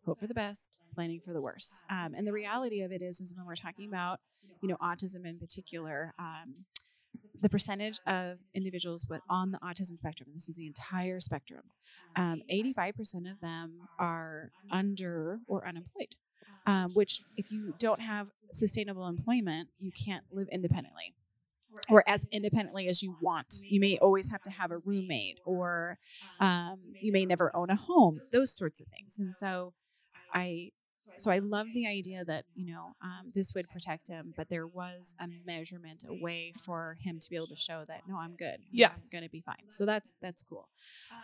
[0.09, 1.83] hope for the best, planning for the worst.
[1.89, 4.19] Um, and the reality of it is, is when we're talking about,
[4.61, 6.65] you know, autism in particular, um,
[7.41, 11.61] the percentage of individuals with on the autism spectrum, this is the entire spectrum,
[12.15, 16.15] um, 85% of them are under or unemployed.
[16.65, 21.15] Um, which, if you don't have sustainable employment, you can't live independently
[21.89, 23.47] or as independently as you want.
[23.63, 25.97] You may always have to have a roommate, or
[26.39, 28.21] um, you may never own a home.
[28.31, 29.17] Those sorts of things.
[29.19, 29.73] And so,
[30.33, 30.71] I
[31.17, 34.65] so I love the idea that you know um, this would protect him, but there
[34.67, 38.35] was a measurement, a way for him to be able to show that no, I'm
[38.37, 38.59] good.
[38.71, 38.91] You know, Yeah.
[38.95, 39.65] I'm going to be fine.
[39.69, 40.69] So that's that's cool.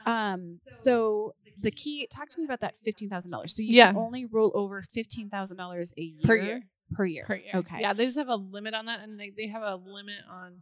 [0.06, 3.56] Um, so the key, talk to me about that fifteen thousand dollars.
[3.56, 3.88] So you Yeah.
[3.88, 6.62] can only roll over fifteen thousand dollars a year Per year.
[6.94, 7.26] Per year.
[7.26, 7.52] per year.
[7.56, 7.80] Okay.
[7.82, 10.62] Yeah, they just have a limit on that, and they, they have a limit on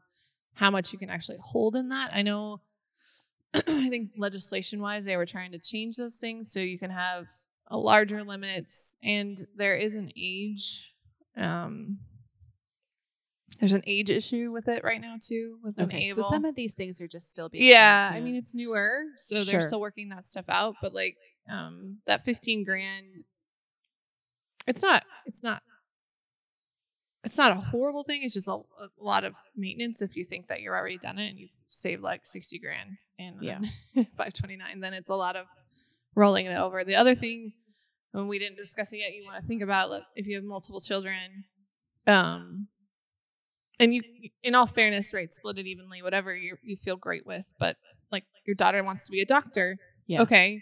[0.53, 2.11] how much you can actually hold in that.
[2.13, 2.61] I know.
[3.55, 7.27] I think legislation wise, they were trying to change those things so you can have
[7.71, 10.93] larger limits, and there is an age.
[11.37, 11.99] Um,
[13.59, 15.57] there's an age issue with it right now too.
[15.63, 17.65] With Okay, so some of these things are just still being.
[17.67, 19.45] yeah, I mean it's newer, so Sure.
[19.45, 20.75] they're still working that stuff out.
[20.81, 21.17] But like
[21.51, 23.05] um, that fifteen grand,
[24.67, 25.03] it's not.
[25.25, 25.61] It's not.
[27.25, 28.23] It's not a horrible thing.
[28.23, 31.29] It's just a, a lot of maintenance if you think that you're already done it
[31.29, 33.59] and you've saved like sixty grand in Yeah.
[34.17, 34.81] five twenty nine.
[34.81, 35.45] Then it's a lot of
[36.15, 36.83] rolling it over.
[36.83, 37.53] The other thing,
[38.11, 40.43] when we didn't discuss it yet, you want to think about like, if you have
[40.43, 41.45] multiple children,
[42.07, 42.67] um,
[43.79, 44.01] and you,
[44.43, 47.53] in all fairness, right, split it evenly, whatever you you feel great with.
[47.59, 47.77] But
[48.11, 50.21] like your daughter wants to be a doctor, Yes.
[50.21, 50.61] okay,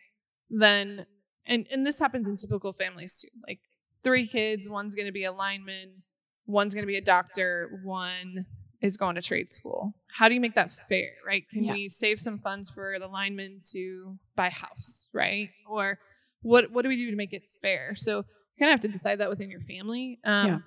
[0.49, 1.05] then
[1.45, 3.27] and and this happens in typical families too.
[3.47, 3.59] Like
[4.03, 6.03] three kids, one's going to be a lineman,
[6.45, 8.45] one's going to be a doctor, one
[8.81, 9.93] is going to trade school.
[10.07, 11.47] How do you make that fair, right?
[11.49, 11.73] Can Yeah.
[11.73, 15.49] we save some funds for the lineman to buy a house, right?
[15.69, 15.99] Or
[16.41, 17.93] what what do we do to make it fair?
[17.95, 18.23] So you
[18.59, 20.19] kind of have to decide that within your family.
[20.23, 20.57] Um, Yeah.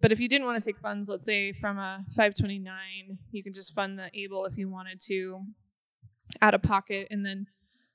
[0.00, 3.54] But if you didn't want to take funds, let's say from a 529, you can
[3.54, 5.46] just fund the able if you wanted to
[6.42, 7.08] out of pocket.
[7.10, 7.46] And then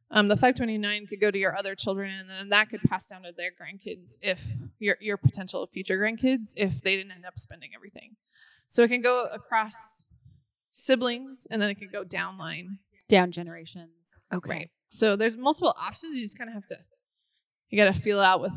[0.09, 3.23] um, the 529 could go to your other children, and then that could pass down
[3.23, 7.71] to their grandkids if your, your potential future grandkids if they didn't end up spending
[7.75, 8.15] everything.
[8.69, 10.05] So it can go across
[10.75, 12.77] siblings, and then it can go downline.
[13.07, 13.89] Down generations.
[14.31, 14.49] Okay.
[14.49, 14.69] Right.
[14.89, 16.15] So there's multiple options.
[16.15, 16.77] You just kind of have to,
[17.69, 18.53] you got to feel out with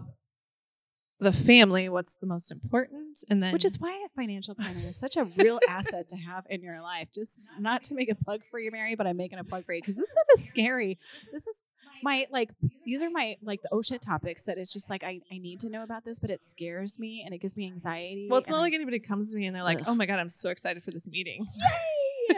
[1.18, 4.98] the family what's the most important, and then Which is why a financial planner is
[4.98, 7.08] such a real asset to have in your life.
[7.14, 9.72] Just not to make a plug for you, Mary, but I'm making a plug for
[9.72, 10.98] you because this stuff is scary.
[11.32, 11.62] This is
[12.02, 12.50] my like
[12.84, 15.60] these are my like the oh shit topics that it's just like I, I need
[15.60, 18.26] to know about this, but it scares me and it gives me anxiety.
[18.30, 19.84] well, it's not I like anybody comes to me and they're like, Ugh.
[19.88, 21.46] "Oh my god, I'm so excited for this meeting.
[21.54, 22.36] Yay!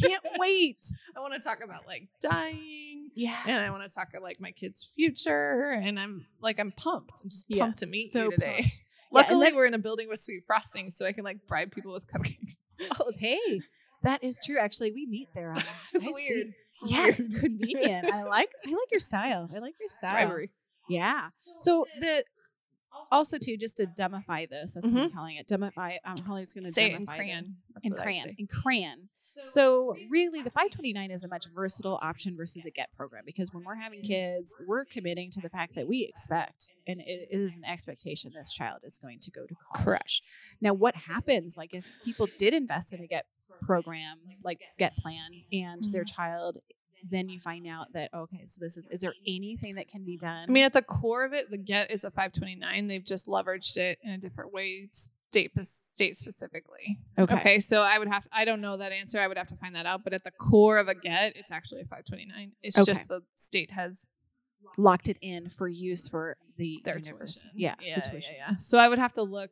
[0.00, 0.78] can't wait.
[1.16, 3.38] I want to talk about like dying." Yeah.
[3.46, 7.20] And I want to talk about like my kid's future, and I'm like I'm pumped.
[7.22, 8.56] I'm just pumped to meet so you today.
[8.60, 8.80] pumped.
[9.12, 11.70] Yeah, Luckily, then- we're in a building with sweet frosting, so I can like bribe
[11.70, 12.56] people with cupcakes.
[12.98, 13.60] Oh, hey,
[14.02, 14.58] that is true.
[14.58, 15.54] Actually, we meet there.
[15.94, 16.48] It's I weird.
[16.48, 18.12] It's Yeah, convenient.
[18.12, 19.48] I like I like your style.
[19.54, 20.12] I like your style.
[20.88, 21.30] Yeah.
[21.60, 22.24] So the
[23.12, 25.12] also too, just to demify this, that's what I'm Mhm.
[25.14, 25.46] calling it.
[25.46, 25.96] Demify.
[26.04, 27.44] Um, Holly's going to Say it demify in crayon.
[27.82, 28.34] In crayon.
[28.38, 29.08] In crayon.
[29.44, 33.64] So really, the 529 is a much versatile option versus a get program because when
[33.64, 37.64] we're having kids, we're committing to the fact that we expect, and it is an
[37.64, 39.84] expectation this child is going to go to college.
[39.84, 40.20] Correct.
[40.60, 43.26] Now, what happens, like if people did invest in a get
[43.60, 46.14] program, like get plan, and their Mm-hmm.
[46.16, 46.58] child,
[47.08, 50.16] then you find out that okay, so this is is there anything that can be
[50.16, 50.46] done?
[50.48, 52.86] I mean, at the core of it, the get is a 529.
[52.88, 56.98] They've just leveraged it in a different way, state state specifically.
[57.18, 58.26] okay, Okay, so I would have.
[58.32, 59.20] I don't know that answer.
[59.20, 60.02] I would have to find that out.
[60.04, 62.52] But at the core of a get, it's actually a 529.
[62.62, 62.92] It's Okay.
[62.92, 64.08] just the state has
[64.78, 67.50] locked it in for use for the their tuition.
[67.54, 68.34] Yeah, yeah, the yeah, tuition.
[68.36, 68.56] yeah.
[68.56, 69.50] So I would have to look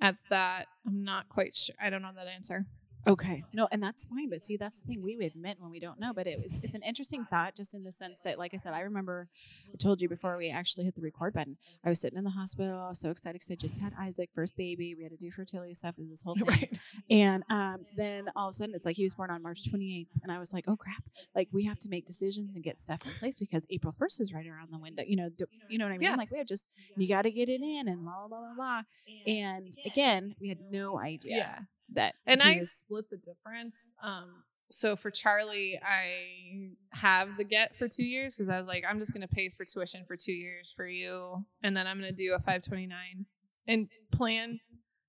[0.00, 0.66] at that.
[0.86, 1.74] I'm not quite sure.
[1.82, 2.66] I don't know that answer.
[3.08, 3.44] Okay.
[3.52, 4.28] No, and that's fine.
[4.28, 6.12] But see, that's the thing we admit when we don't know.
[6.12, 8.74] But it, was, it's an interesting thought, just in the sense that, like I said,
[8.74, 9.28] I remember
[9.72, 11.56] I told you before we actually hit the record button.
[11.84, 12.78] I was sitting in the hospital.
[12.78, 14.94] I was so excited because I just had Isaac, first baby.
[14.94, 16.46] We had to do fertility stuff and this whole thing.
[16.46, 16.78] Right.
[17.08, 20.08] And um, then all of a sudden, it's like he was born on March 28th.
[20.22, 21.02] And I was like, oh crap.
[21.34, 24.32] Like, we have to make decisions and get stuff in place because April 1st is
[24.32, 25.02] right around the window.
[25.06, 26.10] You know, do, you know what I mean?
[26.10, 26.16] Yeah.
[26.16, 28.82] Like, we have just, you got to get it in and blah, blah, blah, blah.
[29.26, 31.58] And again, we had no idea Yeah.
[31.94, 32.14] That.
[32.26, 33.94] And I split the difference.
[34.02, 38.84] Um, so for Charlie, I have the get for two years because I was like,
[38.88, 42.12] I'm just gonna pay for tuition for two years for you, and then I'm gonna
[42.12, 43.26] do a 529
[43.66, 44.60] and plan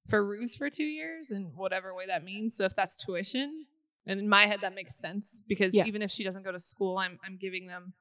[0.08, 2.56] for Ruth for two years in whatever way that means.
[2.56, 3.66] So if that's tuition,
[4.08, 5.86] and in my head that makes sense because Yeah.
[5.86, 7.94] even if she doesn't go to school, I'm I'm giving them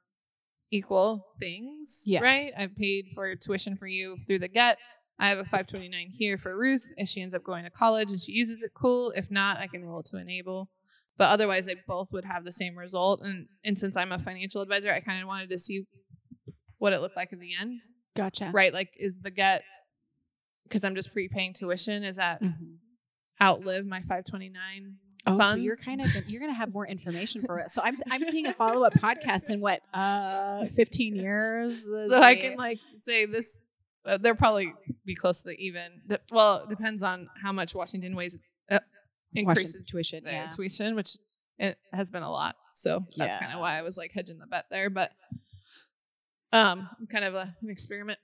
[0.70, 2.22] equal things, Yes.
[2.22, 2.50] right?
[2.56, 4.78] I've paid for tuition for you through the get.
[5.18, 6.92] I have a 529 here for Ruth.
[6.96, 9.10] If she ends up going to college and she uses it, cool.
[9.16, 10.68] If not, I can roll it to enable.
[11.16, 13.20] But otherwise, they both would have the same result.
[13.22, 15.84] And and since I'm a financial advisor, I kind of wanted to see
[16.78, 17.80] what it looked like in the end,
[18.14, 18.52] Gotcha.
[18.54, 18.72] right?
[18.72, 19.62] Like, is the get
[20.64, 22.04] because I'm just prepaying tuition?
[22.04, 22.76] Is that Mhm.
[23.40, 25.54] outlive my 529 Oh, funds?
[25.54, 27.74] so you're kind of you're going to have more information for us.
[27.74, 31.82] So I'm I'm seeing a follow up podcast in what uh 15 years.
[32.08, 33.60] so I can like say this.
[34.08, 34.72] Uh, they'll probably
[35.04, 36.00] be close to the even.
[36.32, 38.38] Well, it depends on how much Washington weighs
[38.70, 38.78] uh,
[39.34, 40.24] increases tuition.
[40.24, 40.50] their Yeah.
[40.50, 41.16] tuition, which
[41.58, 42.56] it has been a lot.
[42.72, 44.88] So that's kind of why I was like hedging the bet there.
[44.90, 45.12] But
[46.52, 48.18] um, kind of a, an experiment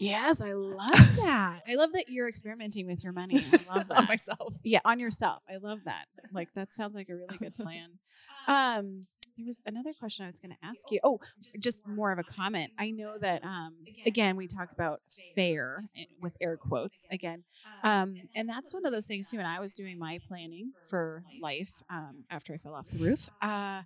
[0.00, 1.62] Yes, I love that.
[1.68, 3.44] I love that you're experimenting with your money.
[3.52, 4.54] I love on myself.
[4.62, 5.42] yeah, on yourself.
[5.52, 6.04] I love that.
[6.32, 7.90] Like that sounds like a really good plan.
[8.46, 9.02] Um,
[9.38, 11.00] there was another question I was going to ask you.
[11.04, 11.20] Oh,
[11.60, 12.72] just more of a comment.
[12.78, 13.74] I know that um,
[14.06, 15.00] again we talk about
[15.34, 17.44] fair eh, with air quotes again,
[17.84, 19.38] um, and that's one of those things too.
[19.38, 23.30] And I was doing my planning for life um, after I fell off the roof.
[23.40, 23.82] Uh,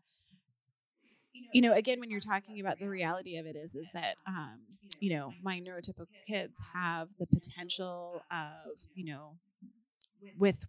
[1.53, 4.59] you know, again, when you're talking about the reality of it is, is that, um,
[5.01, 9.37] you know, my neurotypical kids have the potential of, you know,
[10.39, 10.67] with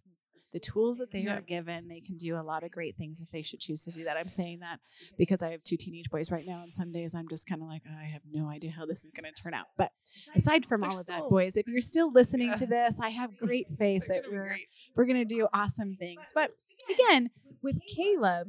[0.54, 1.36] the tools that they Yeah.
[1.36, 3.90] are given, they can do a lot of great things if they should choose to
[3.90, 4.16] do that.
[4.16, 4.80] I'm saying that
[5.18, 7.68] because I have two teenage boys right now, and some days I'm just kind of
[7.68, 9.66] like, I have no idea how this is going to turn out.
[9.76, 9.90] But
[10.34, 13.36] aside from They're all of that, boys, if you're still listening to this, I have
[13.36, 14.68] great faith that we're great.
[14.96, 16.30] we're going to do awesome things.
[16.34, 16.52] But
[16.88, 17.30] again,
[17.62, 18.48] with Caleb,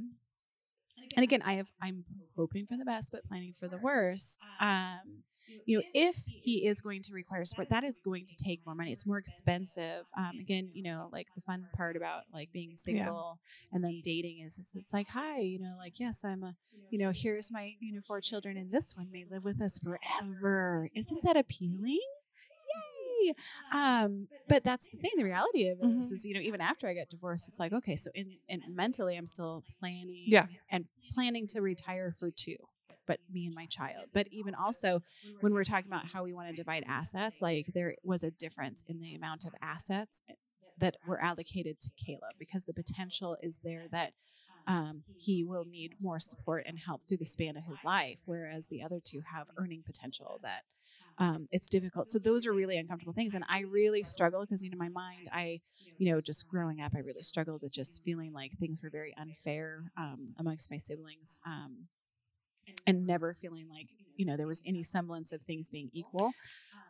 [1.16, 4.42] and again, I have I'm hoping for the best, but planning for the worst.
[4.60, 5.24] Um,
[5.66, 8.76] you know, if he is going to require support, that is going to take more
[8.76, 8.92] money.
[8.92, 10.06] It's more expensive.
[10.18, 13.40] Um, again, you know, like the fun part about like being single
[13.72, 16.56] and then dating is, is it's like, hi, you know, like yes, I'm a,
[16.90, 19.80] you know, here's my, you know, four children, and this one may live with us
[19.80, 20.90] forever.
[20.96, 22.00] Isn't that appealing?
[23.24, 23.34] Yay!
[23.74, 25.12] Um, but that's the thing.
[25.18, 26.14] The reality of it is, Mhm.
[26.14, 29.16] is, you know, even after I get divorced, it's like, okay, so in, in mentally,
[29.18, 30.48] I'm still planning, Yeah.
[30.70, 32.58] and planning to retire for two,
[33.08, 34.08] but me and my child.
[34.14, 35.02] But even also,
[35.40, 38.84] when we're talking about how we want to divide assets, like there was a difference
[38.88, 40.22] in the amount of assets
[40.78, 44.14] that were allocated to Caleb because the potential is there that
[44.68, 48.68] um, he will need more support and help through the span of his life, whereas
[48.68, 50.64] the other two have earning potential that
[51.18, 52.10] um, it's difficult.
[52.10, 55.30] So those are really uncomfortable things, and I really struggle because you know my mind.
[55.32, 55.62] I,
[55.98, 59.16] you know, just growing up, I really struggled with just feeling like things were very
[59.18, 61.40] unfair um, amongst my siblings.
[61.46, 61.88] Um,
[62.88, 66.32] and never feeling like you know there was any semblance of things being equal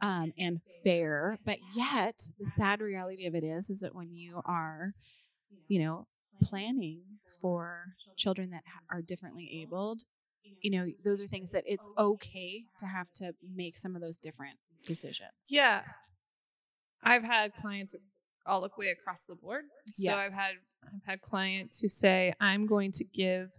[0.01, 4.41] um, and fair but yet the sad reality of it is is that when you
[4.45, 4.93] are
[5.67, 6.07] you know
[6.43, 7.01] planning
[7.41, 10.01] for children that are differently abled
[10.61, 14.17] you know those are things that it's okay to have to make some of those
[14.17, 15.81] different decisions Yeah.
[17.03, 17.95] I've had clients
[18.45, 19.65] all the way across the board.
[19.87, 23.51] So I've had I've had clients who say I'm going to give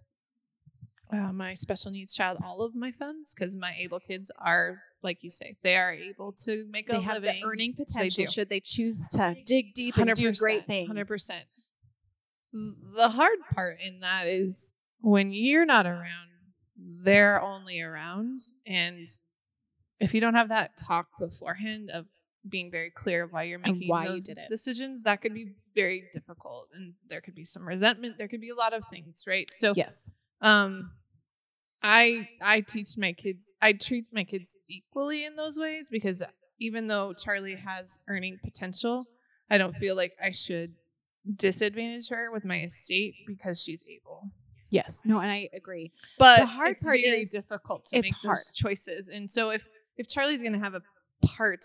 [1.12, 5.22] uh, my special needs child all of my funds because my able kids are like
[5.22, 7.40] you say they are able to make a they have living.
[7.40, 8.30] the earning potential do.
[8.30, 11.44] should they choose to dig deep and do great things Hundred percent.
[12.52, 16.30] The hard part in that is when you're not around,
[16.76, 19.08] they're only around, and
[20.00, 22.06] if you don't have that talk beforehand of
[22.48, 24.48] being very clear of why you're And making why you those did it.
[24.48, 28.16] decisions, that could be very difficult, and there could be some resentment.
[28.18, 29.48] There could be a lot of things, right?
[29.52, 30.90] So, yes um,
[31.82, 33.54] I I teach my kids.
[33.62, 36.22] I treat my kids equally in those ways because
[36.58, 39.06] even though Charlie has earning potential,
[39.50, 40.74] I don't feel like I should
[41.36, 44.30] disadvantage her with my estate because she's able.
[44.70, 48.06] yes no and i agree But The hard it's part very is difficult to it's
[48.06, 48.38] make hard.
[48.38, 49.08] those choices.
[49.08, 49.62] And so if
[49.96, 50.82] if Charlie's going to have a
[51.26, 51.64] part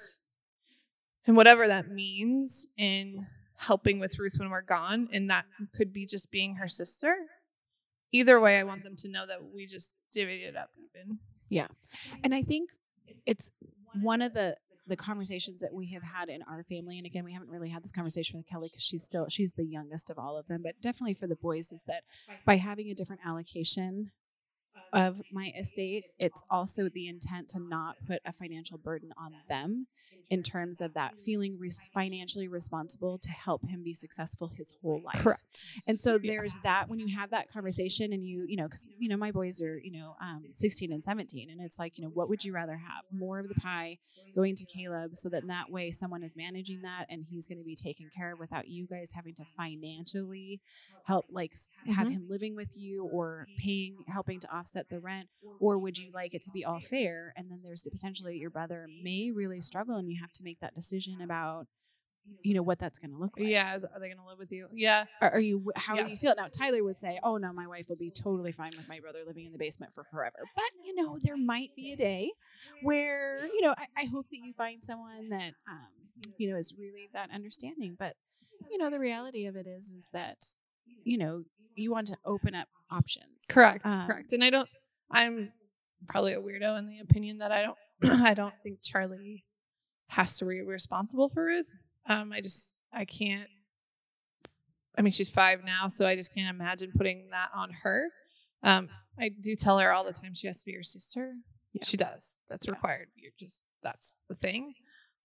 [1.27, 6.05] and whatever that means in helping with Ruth when we're gone and that could be
[6.07, 7.13] just being her sister,
[8.11, 11.19] either way I want them to know that we just divvied it up even.
[11.49, 11.67] Yeah.
[12.23, 12.69] And i think
[13.25, 13.51] it's
[14.01, 14.55] one of the
[14.87, 17.83] the conversations that we have had in our family and again we haven't really had
[17.83, 20.73] this conversation with kelly because she's still she's the youngest of all of them but
[20.81, 22.03] definitely for the boys is that
[22.45, 24.11] by having a different allocation
[24.93, 29.87] of my estate it's also the intent to not put a financial burden on them
[30.29, 35.01] in terms of that feeling res- financially responsible to help him be successful his whole
[35.03, 35.57] life Correct.
[35.87, 39.09] and so there's that when you have that conversation and you, you know, because, you
[39.09, 41.49] know, my boys are, you know, um, 16 and 17.
[41.49, 43.05] And it's like, you know, what would you rather have?
[43.11, 43.97] More of the pie
[44.35, 47.57] going to Caleb so that in that way someone is managing that and he's going
[47.57, 50.59] to be taken care of without you guys having to financially
[51.05, 55.27] help, like, s have him living with you or paying, helping to offset the rent?
[55.59, 57.33] Or would you like it to be all fair?
[57.35, 60.43] And then there's the potential that your brother may really struggle and you have to
[60.43, 61.67] make that decision about,
[62.43, 63.47] you know, what that's going to look like.
[63.49, 64.67] yeah, are they going to live with you?
[64.73, 65.05] Yeah.
[65.21, 65.71] Are, are you?
[65.75, 66.05] How Yeah.
[66.05, 66.47] do you feel now?
[66.47, 69.45] Tyler would say, "Oh no, my wife will be totally fine with my brother living
[69.45, 72.31] in the basement for forever." But you know, there might be a day
[72.81, 73.75] where you know.
[73.77, 75.89] I, I hope that you find someone that um,
[76.37, 77.95] you know is really that understanding.
[77.97, 78.15] But
[78.71, 80.37] you know, the reality of it is, is that
[81.03, 81.43] you know
[81.75, 83.25] you want to open up options.
[83.49, 84.33] Correct, Um, correct.
[84.33, 84.69] And I don't.
[85.11, 85.51] I'm
[86.07, 87.77] probably a weirdo in the opinion that I don't.
[88.21, 89.45] I don't think Charlie
[90.07, 91.71] has to be responsible for Ruth.
[92.07, 93.47] Um, I just I can't.
[94.97, 98.07] I mean, she's five now, so I just can't imagine putting that on her.
[98.63, 101.33] Um, I do tell her all the time she has to be your sister.
[101.73, 101.83] Yeah.
[101.85, 102.39] She does.
[102.49, 102.73] That's Yeah.
[102.73, 103.07] required.
[103.15, 104.73] You're just that's the thing.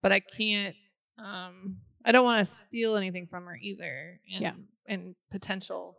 [0.02, 0.76] But I can't.
[1.18, 4.20] Um, I don't want to steal anything from her either.
[4.32, 4.54] And, Yeah.
[4.86, 5.96] And potential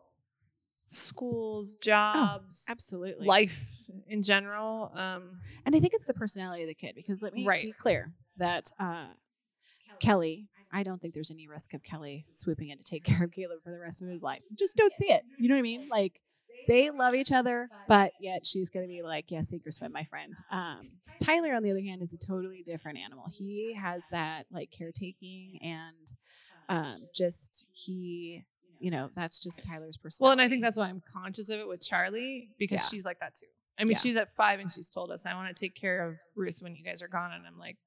[0.88, 3.26] schools, jobs, Absolutely.
[3.28, 4.92] life in general.
[4.96, 7.64] Um, And I think it's the personality of the kid because let me Right.
[7.64, 9.08] be clear that uh,
[10.00, 13.32] Kelly, I don't think there's any risk of Kelly swooping in to take care of
[13.32, 14.42] Caleb for the rest of his life.
[14.58, 15.24] Just don't see it.
[15.38, 15.88] You know what I mean?
[15.90, 16.22] Like
[16.68, 20.04] they love each other, but yet she's going to be like, "Yes, yeah, swim, my
[20.04, 20.34] friend.
[20.52, 20.92] Um,
[21.24, 23.26] Tyler, on the other hand, is a totally different animal.
[23.32, 26.12] He has that like caretaking and
[26.70, 28.44] um, just he,
[28.80, 30.24] you know, that's just Tyler's personality.
[30.24, 32.88] well, and I think that's why I'm conscious of it with Charlie because Yeah.
[32.98, 33.48] she's like that too.
[33.80, 33.98] I mean, Yeah.
[34.00, 36.76] she's at five and she's told us, I want to take care of Ruth when
[36.76, 37.32] you guys are gone.
[37.32, 37.78] And I'm like,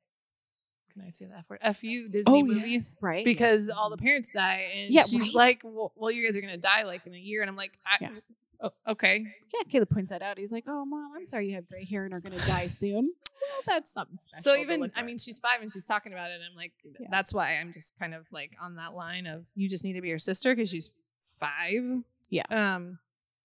[0.93, 2.43] can I say that for F you Disney Oh, yeah.
[2.55, 2.99] movies?
[3.01, 4.71] right Because all the parents die.
[4.75, 5.35] And Yeah, she's right.
[5.35, 7.43] like, well, well, you guys are going to die like in a year.
[7.43, 8.11] And I'm like, I, Yeah.
[8.63, 9.25] Oh, okay.
[9.55, 10.39] Yeah, Caleb points that out.
[10.39, 12.67] He's like, "Oh, mom, I'm sorry you have gray hair and are going to die
[12.69, 14.43] soon." Well, that's something special.
[14.43, 16.35] So even I mean, she's five and she's talking about it.
[16.35, 17.09] And I'm like, Yeah.
[17.11, 20.03] that's why I'm just kind of like on that line of you just need to
[20.03, 20.91] be your sister because she's
[21.39, 22.03] five.
[22.29, 22.43] Yeah.
[22.51, 22.99] Um,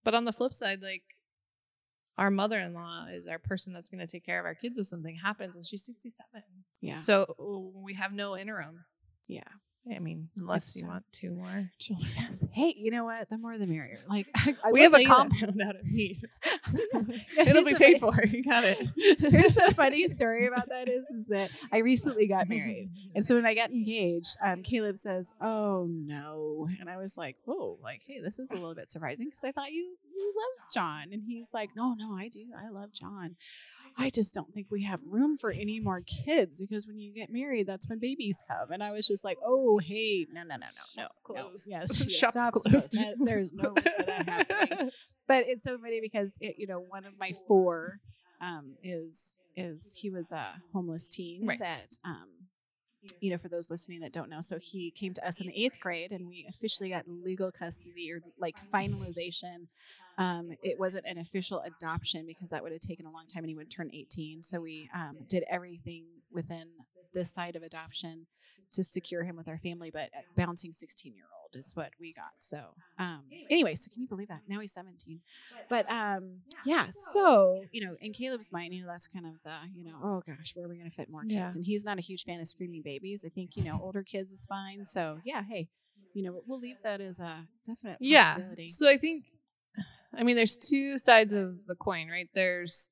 [0.04, 1.04] but on the flip side, like
[2.18, 5.16] our mother-in-law is our person that's going to take care of our kids if something
[5.16, 6.42] happens, and she's 67.
[6.82, 6.94] Yeah.
[6.96, 8.86] So we have no interim.
[9.28, 9.42] yeah,
[9.94, 12.10] I mean, unless you want two more children.
[12.18, 12.44] Yes.
[12.52, 13.30] Hey, you know what?
[13.30, 14.00] The more the merrier.
[14.10, 16.24] Like I, we have a you that- compound out of meat.
[17.38, 18.28] It'll be paid funny- for.
[18.28, 18.78] You got it.
[19.20, 22.90] Here's the funny story about that is, is that I recently got married.
[23.14, 26.68] And so when I got engaged, um, Caleb says, Oh no.
[26.80, 29.52] And I was like, Whoa, like, hey, this is a little bit surprising because I
[29.52, 31.08] thought you you loved John.
[31.12, 32.46] And he's like, No, no, I do.
[32.58, 33.36] I love John.
[33.98, 37.32] I just don't think we have room for any more kids because when you get
[37.32, 38.72] married, that's when babies come.
[38.72, 40.66] And I was just like, Oh, hey, no, no, no,
[40.98, 41.04] no, no.
[41.04, 41.52] Shop's no.
[41.68, 42.92] Yes, Shop's closed.
[42.94, 44.92] That- there's no risk of that happening
[45.28, 48.00] but it's so funny because it, you know one of my four
[48.42, 51.60] um, is is he was a homeless teen Right.
[51.60, 52.28] that um,
[53.22, 55.66] you know for those listening that don't know so he came to us in the
[55.66, 59.68] eighth grade and we officially got legal custody or like finalization.
[60.18, 63.50] Um, it wasn't an official adoption because that would have taken a long time and
[63.50, 66.68] he would turn 18 so we um, did everything within
[67.14, 68.26] this side of adoption
[68.72, 72.34] to secure him with our family but bouncing 16 year old is what we got
[72.40, 72.60] so
[73.00, 75.20] um anyway so can you believe that now he's 17
[75.70, 79.56] but um yeah so you know in caleb's mind you know that's kind of the
[79.74, 81.50] you know oh gosh where are we going to fit more kids Yeah.
[81.56, 84.32] and he's not a huge fan of screaming babies i think you know older kids
[84.32, 85.70] is fine so yeah hey
[86.14, 88.30] you know we'll leave that as a definite yeah.
[88.36, 89.26] possibility So I think,
[90.18, 92.30] I mean, there's two sides of the coin, right?
[92.34, 92.90] There's,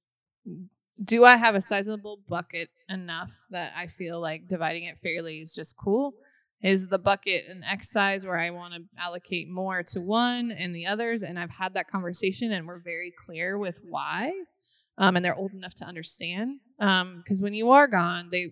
[1.02, 5.54] do I have a sizable bucket enough that I feel like dividing it fairly is
[5.54, 6.14] just cool?
[6.64, 10.86] Is the bucket an size where I want to allocate more to one and the
[10.88, 11.22] others?
[11.22, 14.32] And I've had that conversation and we're very clear with why.
[14.98, 16.60] Um, and they're old enough to understand.
[16.80, 18.52] Because when you are gone, they,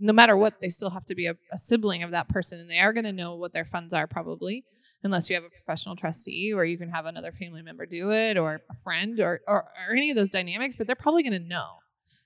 [0.00, 2.68] no matter what, they still have to be a, a sibling of that person and
[2.68, 4.64] they are going to know what their funds are probably
[5.04, 8.36] unless you have a professional trustee or you can have another family member do it
[8.36, 11.48] or a friend or or, or any of those dynamics but they're probably going to
[11.48, 11.76] know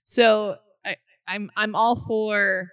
[0.04, 0.56] so
[0.86, 2.70] I, i'm i'm all for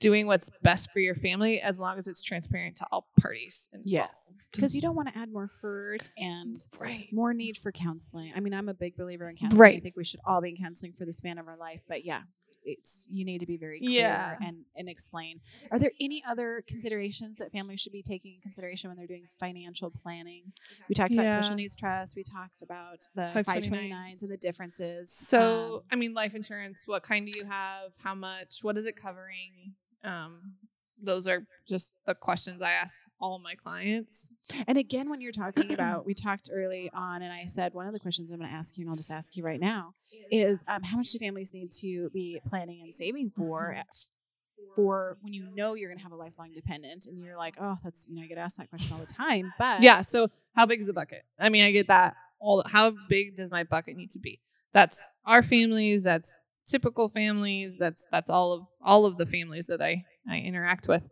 [0.00, 3.88] doing what's best for your family as long as it's transparent to all parties involved.
[3.88, 8.32] yes because you don't want to add more hurt and right more need for counseling.
[8.34, 9.60] I mean, I'm a big believer in counseling.
[9.60, 9.76] Right.
[9.76, 11.80] I think we should all be in counseling for the span of our life.
[11.88, 12.22] But yeah,
[12.64, 14.36] it's you need to be very clear Yeah.
[14.42, 15.40] and and explain.
[15.70, 19.26] Are there any other considerations that families should be taking in consideration when they're doing
[19.38, 20.52] financial planning?
[20.88, 21.40] We talked about Yeah.
[21.40, 22.16] special needs trust.
[22.16, 23.44] We talked about the 529s.
[23.70, 25.12] 529s and the differences.
[25.12, 28.86] so Um, i mean life insurance what kind do you have how much what is
[28.86, 30.54] it covering um
[31.02, 34.32] those are just the questions i ask all my clients
[34.66, 37.92] And again, when you're talking about, we talked early on, and I said one of
[37.92, 39.94] the questions I'm going to ask you, and I'll just ask you right now,
[40.30, 44.74] is um, how much do families need to be planning and saving for Mm-hmm.
[44.76, 47.76] for when you know you're going to have a lifelong dependent, and you're like, oh,
[47.84, 50.00] that's you know, I get asked that question all the time, but Yeah.
[50.02, 51.22] So how big is the bucket?
[51.38, 52.14] I mean, I get that.
[52.40, 54.40] All how big does my bucket need to be?
[54.72, 56.02] That's our families.
[56.04, 57.76] That's typical families.
[57.78, 61.02] That's that's all of all of the families that I I interact with.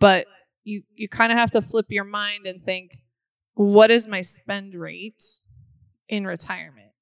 [0.00, 0.26] But
[0.64, 3.02] you you kind of have to flip your mind and think,
[3.54, 5.40] what is my spend rate
[6.08, 6.92] in retirement?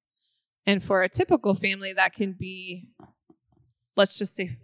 [0.65, 2.87] And for a typical family, that can be,
[3.95, 4.57] let's just say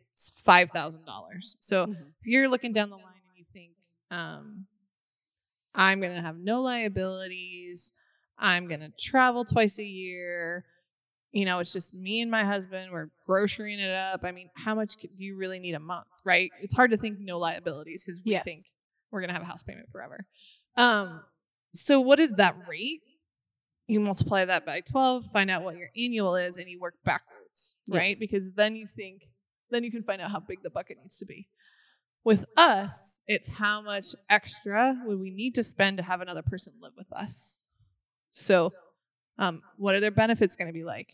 [0.44, 1.58] five thousand dollars.
[1.60, 2.14] So Mhm.
[2.22, 3.74] if you're looking down the line and you think,
[4.12, 4.68] um,
[5.76, 7.91] I'm going to have no liabilities,
[8.38, 10.66] I'm going to travel twice a year,
[11.34, 14.23] you know, it's just me and my husband, we're grocerying it up.
[14.23, 16.51] I mean, how much do you really need a month, right?
[16.61, 18.43] It's hard to think no liabilities because we Yes.
[18.43, 18.59] think
[19.11, 20.27] we're going to have a house payment forever.
[20.77, 21.21] Um,
[21.73, 23.01] so what is that rate?
[23.88, 27.73] You multiply that by 12, find out what your annual is, and you work backwards,
[27.89, 28.09] right?
[28.09, 28.19] Yes.
[28.19, 29.23] Because then you think,
[29.71, 31.47] then you can find out how big the bucket needs to be.
[32.23, 36.73] With us, it's how much extra would we need to spend to have another person
[36.79, 37.59] live with us.
[38.31, 38.71] So,
[39.39, 41.09] um, what are their benefits going to be like?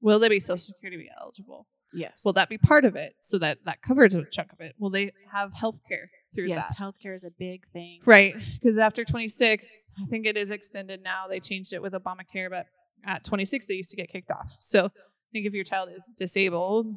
[0.00, 1.66] Will they be Social Security eligible?
[1.94, 4.74] yes, Will that be part of it so that that covers a chunk of it?
[4.78, 6.54] Will they have health care through that?
[6.54, 6.76] yes, that?
[6.78, 8.34] healthcare is a big thing, Right.
[8.54, 11.26] Because after 26, I think it is extended now.
[11.28, 12.66] They changed it with Obamacare, but
[13.04, 14.56] at 26, they used to get kicked off.
[14.60, 16.96] So I think if your child is disabled in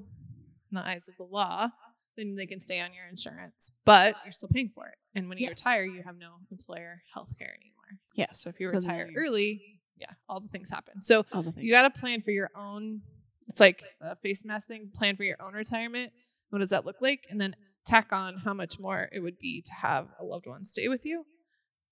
[0.71, 1.69] the eyes of the law,
[2.17, 4.95] then they can stay on your insurance, but you're still paying for it.
[5.15, 5.59] And when you Yes.
[5.59, 7.99] retire, you have no employer health care anymore.
[8.15, 11.01] Yes, So if you then retire early, yeah, all the things happen.
[11.01, 11.53] So things.
[11.57, 13.01] you got to plan for your own.
[13.47, 14.89] It's like a face mask thing.
[14.93, 16.11] Plan for your own retirement.
[16.49, 17.25] What does that look like?
[17.29, 20.65] And then tack on how much more it would be to have a loved one
[20.65, 21.25] stay with you.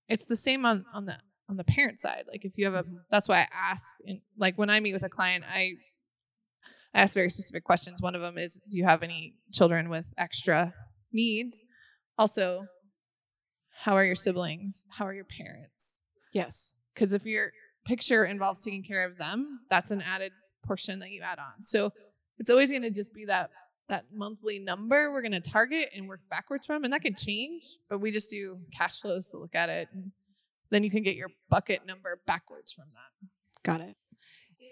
[0.08, 2.24] It's the same on on the on the parent side.
[2.28, 2.96] Like if you have a, mm-hmm.
[3.10, 3.96] that's why I ask.
[4.06, 5.72] And like when I meet with a client, I
[6.94, 8.00] I ask very specific questions.
[8.00, 10.72] One of them is, do you have any children with extra
[11.12, 11.64] needs?
[12.16, 12.66] Also,
[13.82, 14.84] how are your siblings?
[14.88, 16.00] How are your parents?
[16.32, 17.52] yes, because if your
[17.84, 20.32] picture involves taking care of them, that's an added
[20.64, 21.62] portion that you add on.
[21.62, 21.90] So
[22.38, 23.50] it's always going to just be that
[23.88, 27.78] that monthly number we're going to target and work backwards from, and that could change.
[27.88, 30.12] But we just do cash flows to look at it, and
[30.70, 33.28] then you can get your bucket number backwards from that.
[33.64, 33.96] Got it.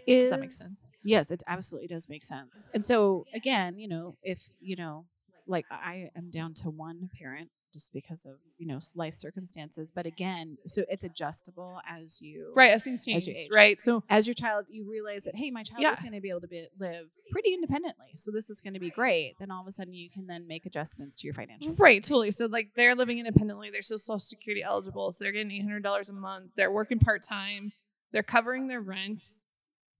[0.07, 0.82] Does that make sense?
[1.02, 2.68] Yes, it absolutely does make sense.
[2.74, 5.07] And so again, you know, if you know,
[5.46, 10.07] like I am down to one parent just because of you know life circumstances, but
[10.07, 13.49] again, so it's adjustable as you Right, as things As change, you age.
[13.55, 13.79] right?
[13.81, 15.93] So as your child you realize that hey my child Yeah.
[15.93, 18.81] is going to be able to be, live pretty independently so this is going to
[18.81, 21.74] be great then all of a sudden you can then make adjustments to your financial
[21.74, 22.31] Right, totally.
[22.31, 25.83] So like they're living independently, they're still social security eligible, so they're getting eight hundred
[25.83, 26.53] dollars a month.
[26.57, 27.72] They're working part time,
[28.12, 29.22] they're covering their rent,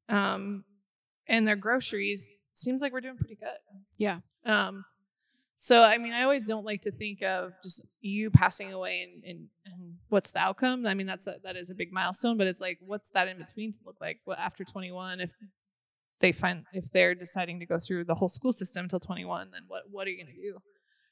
[0.09, 0.64] um,
[1.29, 2.33] and their groceries.
[2.55, 3.59] Seems like we're doing pretty good.
[3.99, 4.20] Yeah.
[4.45, 4.85] Um,
[5.57, 9.24] so I mean, I always don't like to think of just you passing away and
[9.24, 10.86] and, and what's the outcome.
[10.86, 13.38] I mean, that's a, that is a big milestone, but it's like what's that in
[13.38, 14.20] between to look like?
[14.24, 15.32] What after twenty one if
[16.20, 19.62] they find if they're deciding to go through the whole school system until 21 then
[19.68, 20.59] what what are you going to do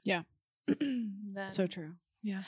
[0.03, 0.21] Yeah.
[0.67, 1.93] then, so true
[2.23, 2.43] yeah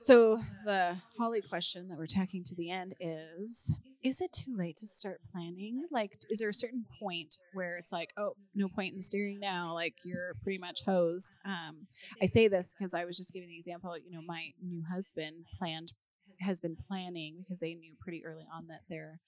[0.00, 3.72] so the holly question that we're tacking to the end is
[4.02, 5.84] is it too late to start planning?
[5.90, 9.74] Like is there a certain point where it's like oh no point in steering now
[9.74, 11.36] like you're pretty much hosed?
[11.44, 11.86] Um
[12.22, 15.44] i say this because i was just giving the example you know my new husband
[15.58, 15.92] planned
[16.40, 19.20] has been planning because they knew pretty early on that their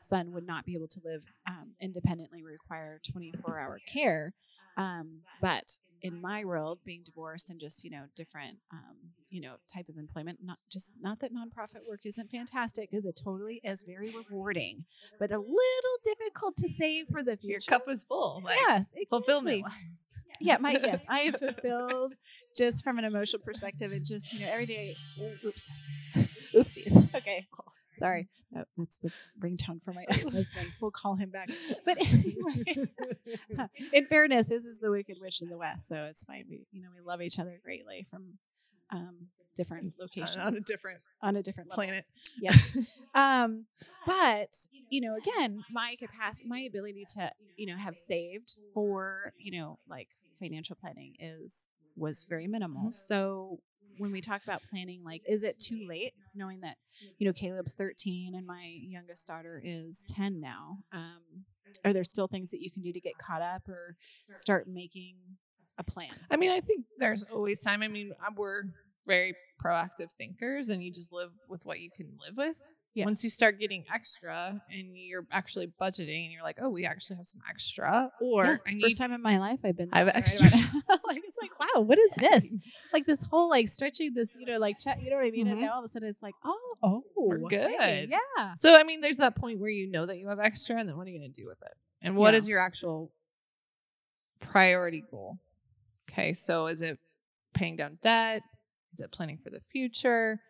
[0.00, 4.34] son would not be able to live um, independently require 24 hour care.
[4.76, 8.96] Um, but in my world being divorced and just you know different um,
[9.30, 13.18] you know type of employment not just not that nonprofit work isn't fantastic because it
[13.22, 14.84] totally is very rewarding
[15.18, 17.52] but a little difficult to save for the future.
[17.52, 19.06] your cup is full like yes exactly.
[19.10, 19.64] fulfillment
[20.40, 22.14] yeah my yes i am fulfilled
[22.56, 24.96] just from an emotional perspective and just you know every day
[25.44, 25.70] oops
[26.58, 27.08] oopsies.
[27.14, 27.46] Okay.
[27.96, 28.28] Sorry.
[28.52, 30.72] That, that's the ringtone for my ex-husband.
[30.80, 31.50] We'll call him back.
[31.84, 32.86] But anyway
[33.92, 36.44] in fairness this is the wicked witch in the west so it's fine.
[36.48, 38.38] We you know we love each other greatly from
[38.90, 39.28] um
[39.58, 41.84] different locations on a different on a different level.
[41.84, 42.04] planet.
[42.40, 42.76] Yes.
[43.14, 43.66] um,
[44.06, 44.56] but
[44.88, 49.78] you know, again, my capacity, my ability to, you know, have saved for, you know,
[49.88, 52.92] like financial planning is was very minimal.
[52.92, 53.58] So
[53.98, 56.12] when we talk about planning, like, is it too late?
[56.34, 56.76] Knowing that,
[57.18, 60.78] you know, Caleb's 13 and my youngest daughter is 10 now.
[60.92, 61.44] Um,
[61.84, 63.96] are there still things that you can do to get caught up or
[64.32, 65.16] start making
[65.78, 66.10] a plan?
[66.30, 68.62] i mean i think there's always time i mean uh, we're
[69.06, 72.56] very proactive thinkers and you just live with what you can live with
[73.04, 77.16] once you start getting extra and you're actually budgeting and you're like oh we actually
[77.16, 79.88] have some extra or Yeah, i need first time in my life I've been.
[79.92, 80.48] I have extra.
[80.50, 80.52] right
[81.06, 82.44] like it's like wow, what is this?
[82.92, 85.46] Like this whole like stretching this, you know, like check, you know what I mean?
[85.48, 85.62] And Mhm.
[85.62, 88.10] now all of a sudden it's like, oh, oh, We're hey, good.
[88.10, 90.88] yeah, So I mean, there's that point where you know that you have extra, and
[90.88, 91.72] then what are you going to do with it?
[92.02, 92.38] And what Yeah.
[92.38, 93.12] is your actual
[94.40, 95.38] priority goal?
[96.10, 96.98] Okay, so is it
[97.54, 98.42] paying down debt?
[98.92, 100.40] Is it planning for the future?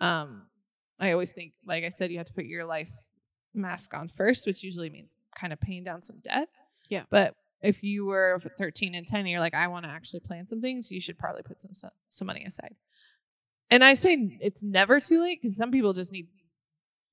[0.00, 0.46] Um,
[1.00, 2.90] I always think, like I said, you have to put your life
[3.54, 6.48] mask on first, which usually means kind of paying down some debt.
[6.88, 7.04] Yeah.
[7.10, 10.46] But if you were 13 and 10, and you're like, I want to actually plan
[10.46, 12.74] some things, you should probably put some stuff, some money aside.
[13.70, 16.28] And I say it's never too late because some people just need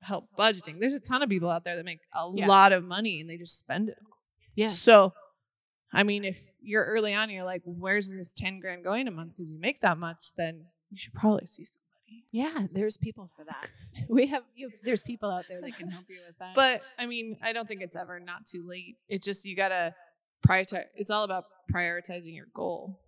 [0.02, 0.80] help budgeting.
[0.80, 2.48] There's a ton of people out there that make a Yeah.
[2.48, 3.98] lot of money and they just spend it.
[4.56, 4.70] Yeah.
[4.70, 5.14] So,
[5.92, 9.36] I mean, if you're early on, you're like, where's this 10 grand going a month
[9.36, 11.82] because you make that much, then you should probably see somebody.
[12.32, 13.68] Yeah, there's people for that.
[14.10, 14.72] We have you.
[14.84, 16.54] There's people out there that can help you with that.
[16.56, 18.98] But I mean, I don't think it's ever not too late.
[19.08, 19.94] It just, you got to
[20.48, 20.86] prioritize.
[20.96, 23.00] It's all about prioritizing your goal.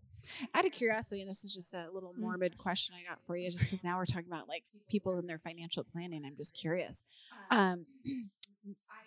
[0.54, 2.20] out of curiosity, and this is just a little Mm.
[2.22, 5.28] morbid question I got for you, just because now we're talking about like people and
[5.30, 6.24] their financial planning.
[6.26, 7.04] I'm just curious.
[7.52, 7.86] Um,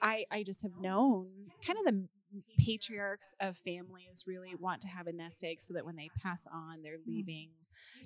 [0.02, 1.28] I I just have known
[1.66, 2.06] kind of the
[2.58, 6.46] patriarchs of families really want to have a nest egg so that when they pass
[6.52, 7.50] on, they're leaving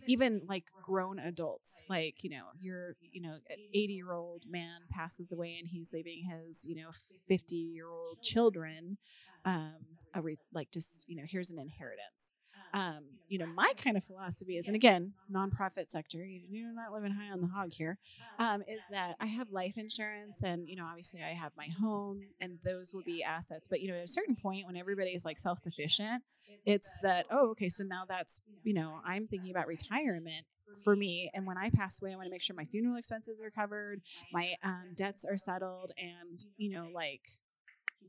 [0.06, 3.36] even like grown adults like you know your you know
[3.72, 6.90] 80 year old man passes away and he's leaving his you know
[7.28, 8.98] 50 year old children
[9.44, 9.74] um
[10.14, 12.32] a re- like just you know here's an inheritance
[12.74, 16.92] um, you know, my kind of philosophy is, and again, nonprofit sector, you- you're not
[16.92, 17.98] living high on the hog here,
[18.38, 22.20] um, is that I have life insurance and, you know, obviously I have my home
[22.40, 23.66] and those will be assets.
[23.68, 26.22] But, you know, at a certain point when everybody's like self sufficient,
[26.66, 30.44] it's that, oh, okay, so now that's, you know, I'm thinking about retirement
[30.82, 31.30] for me.
[31.32, 34.02] And when I pass away, I want to make sure my funeral expenses are covered,
[34.32, 37.22] my um, debts are settled, and, you know, like,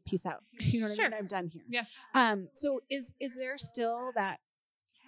[0.05, 0.43] peace out.
[0.59, 1.11] You know what I mean?
[1.11, 1.20] Sure.
[1.20, 1.63] I'm done here.
[1.70, 1.86] Yeah.
[2.13, 4.39] Um, so is is there still that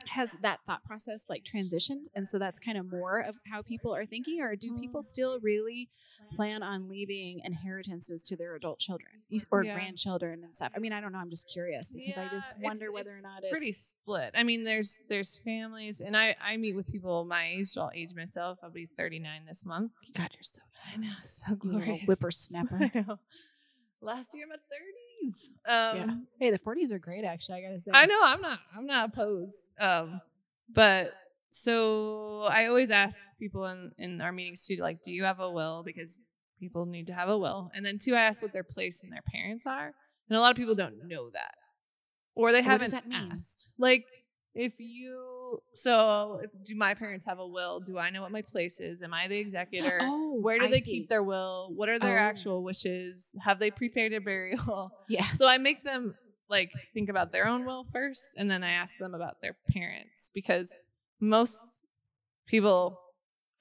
[0.09, 3.93] has that thought process like transitioned and so that's kind of more of how people
[3.93, 5.05] are thinking or do people mm.
[5.05, 5.89] still really
[6.35, 9.11] plan on leaving inheritances to their adult children
[9.51, 9.73] or yeah.
[9.73, 10.71] grandchildren and stuff?
[10.75, 13.11] I mean i don't know i'm just curious because yeah, i just wonder it's, whether
[13.11, 14.31] it's or not it's pretty split.
[14.35, 17.91] I mean there's there's families and i i meet with people my age so i'll
[17.93, 19.91] age myself i'll be 39 this month.
[20.15, 20.61] God you're so
[20.93, 22.79] i know so glorious whippersnapper.
[24.01, 25.49] Last year i'm a 30 40s.
[25.65, 26.15] Um, yeah.
[26.39, 27.23] Hey, the 40s are great.
[27.23, 27.91] Actually, I gotta say.
[27.93, 28.19] I know.
[28.21, 28.59] I'm not.
[28.75, 29.71] I'm not opposed.
[29.79, 30.21] Um,
[30.73, 31.13] but
[31.49, 35.49] so I always ask people in in our meetings too, like, do you have a
[35.49, 35.83] will?
[35.83, 36.19] Because
[36.59, 37.71] people need to have a will.
[37.73, 39.93] And then two, I ask what their place and their parents are,
[40.29, 41.55] and a lot of people don't know that,
[42.35, 43.69] or they what haven't asked.
[43.77, 44.05] Like
[44.57, 47.79] if you so if, do my parents have a will?
[47.79, 49.01] Do I know what my place is?
[49.03, 49.99] Am I the executor?
[50.01, 50.91] oh Where do I they see.
[50.91, 51.71] keep their will?
[51.75, 52.21] What are their Oh.
[52.21, 53.33] actual wishes?
[53.43, 54.91] Have they prepared a burial?
[55.07, 56.15] yeah So I make them
[56.49, 60.31] like think about their own will first, and then I ask them about their parents
[60.33, 60.73] because
[61.19, 61.85] most
[62.47, 62.99] people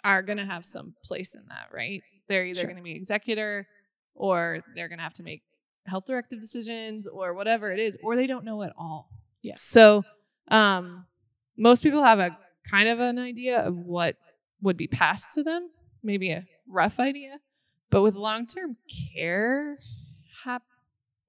[0.05, 2.03] are going to have some place in that, right?
[2.29, 2.65] They're either Sure.
[2.71, 3.67] going to be executor
[4.15, 5.43] or they're going to have to make
[5.87, 9.09] health directive decisions or whatever it is, or they don't know at all.
[9.43, 9.55] Yeah.
[9.57, 10.05] So
[10.49, 11.07] um,
[11.57, 12.37] most people have a
[12.71, 14.17] kind of an idea of what
[14.63, 15.71] would be passed to them,
[16.03, 17.41] maybe a rough idea,
[17.91, 18.77] but with long term
[19.15, 19.79] care
[20.45, 20.63] hap-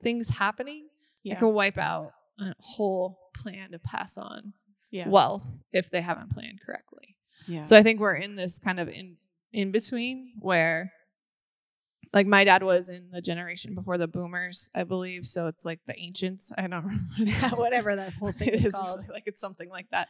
[0.02, 0.88] things happening,
[1.24, 1.34] yeah.
[1.34, 4.54] it can wipe out a whole plan to pass on
[4.92, 5.08] yeah.
[5.08, 7.16] wealth if they haven't planned correctly.
[7.48, 7.62] yeah.
[7.62, 9.18] So I think we're in this kind of in
[9.54, 10.92] in between where
[12.14, 15.26] like my dad was in the generation before the boomers, I believe.
[15.26, 16.52] So it's like the ancients.
[16.58, 16.86] I don't
[17.18, 19.00] remember what whatever that whole thing is called.
[19.02, 20.08] really- like it's something like that.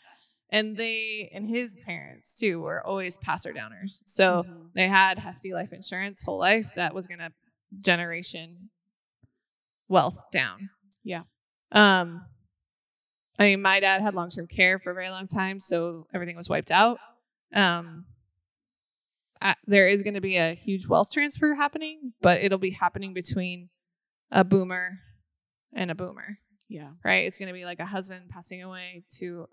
[0.49, 4.01] And they and his parents too were always passer downers.
[4.05, 4.69] So Mhm.
[4.75, 7.31] they had hefty life insurance whole life that was gonna
[7.81, 8.69] generation
[9.89, 10.69] wealth down.
[11.03, 11.23] Yeah.
[11.71, 12.25] Um
[13.39, 16.35] I mean my dad had long term care for a very long time, so everything
[16.37, 16.99] was wiped out.
[17.53, 18.05] Um
[19.41, 23.13] uh, there is going to be a huge wealth transfer happening, but it'll be happening
[23.13, 23.69] between
[24.31, 24.99] a boomer
[25.73, 27.25] and a boomer, yeah right?
[27.25, 29.47] It's going to be like a husband passing away to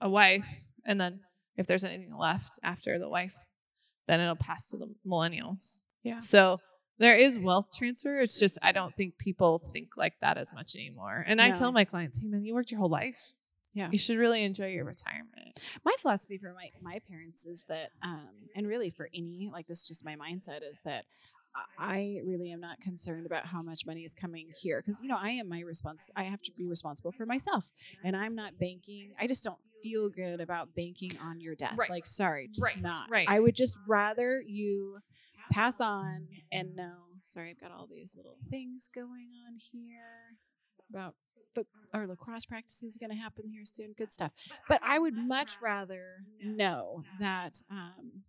[0.00, 1.20] a wife, and then
[1.56, 3.34] if there's anything left after the wife,
[4.08, 5.80] then it'll pass to the millennials.
[6.02, 6.18] Yeah.
[6.18, 6.60] So
[6.98, 8.20] there is wealth transfer.
[8.20, 11.24] It's just I don't think people think like that as much anymore.
[11.26, 13.32] And I tell my clients, "Hey man, you worked your whole life.
[13.72, 13.88] Yeah.
[13.90, 18.28] You should really enjoy your retirement." my philosophy for my, my parents is that um
[18.54, 21.04] and really for any like this is just my mindset is that
[21.54, 25.08] I- I really am not concerned about how much money is coming here because you
[25.08, 27.72] know I am my response I have to be responsible for myself
[28.04, 31.90] and I'm not banking I just don't feel good about banking on your death Right.
[31.90, 33.28] like sorry just Right, not right.
[33.28, 34.98] I would just rather you
[35.50, 40.36] pass on and know sorry I've got all these little things going on here
[40.88, 41.14] about
[41.54, 44.30] foot or lacrosse practice is going to happen here soon good stuff
[44.68, 48.22] but I would much rather know that um,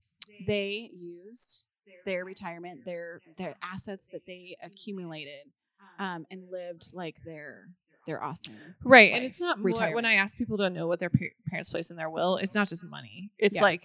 [0.45, 1.63] they used
[2.05, 5.51] their retirement, their their assets that they accumulated,
[5.99, 7.67] um, and lived like their
[8.07, 8.53] their awesome.
[8.83, 9.13] Right.
[9.13, 11.91] And it's not more, when I ask people to know what their pa- parents place
[11.91, 13.29] in their will, it's not just money.
[13.37, 13.61] It's Yeah.
[13.61, 13.83] like,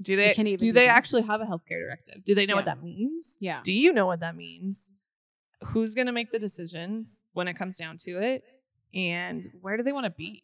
[0.00, 0.96] do they can even do they taxed.
[1.14, 2.22] actually have a healthcare directive?
[2.24, 3.36] Do they know what that means?
[3.40, 4.92] Yeah, Do you know what that means?
[5.64, 8.42] Who's going to make the decisions when it comes down to it?
[8.94, 10.42] And where do they want to be?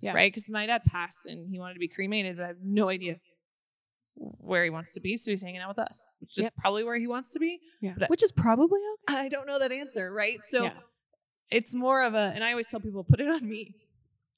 [0.00, 0.14] Yeah.
[0.14, 0.32] Right.
[0.32, 3.20] Because my dad passed and he wanted to be cremated, but I have no idea
[4.16, 5.16] where he wants to be.
[5.16, 6.54] So he's hanging out with us, which is Yep.
[6.56, 7.60] probably where he wants to be.
[7.80, 9.18] yeah, which is probably okay.
[9.20, 10.38] I don't know that answer, right?
[10.44, 10.78] So Yeah.
[11.50, 13.74] it's more of a, and I always tell people, put it on me.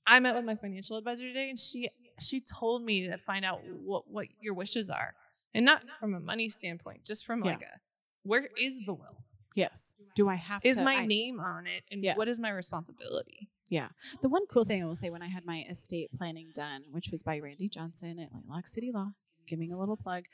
[0.07, 3.61] I met with my financial advisor today, and she she told me to find out
[3.67, 5.15] what what your wishes are,
[5.53, 7.51] and not from a money standpoint, just from Yeah.
[7.53, 7.81] like a
[8.23, 9.25] where is the will?
[9.57, 9.97] Yes.
[10.15, 10.81] Do I have Is to?
[10.83, 13.49] Is my I- name on it, and what is my responsibility?
[13.69, 13.89] Yeah.
[14.23, 17.09] The one cool thing I will say when I had my estate planning done, which
[17.11, 19.11] was by Randy Johnson at Lightlock City Law,
[19.49, 20.25] giving a little plug.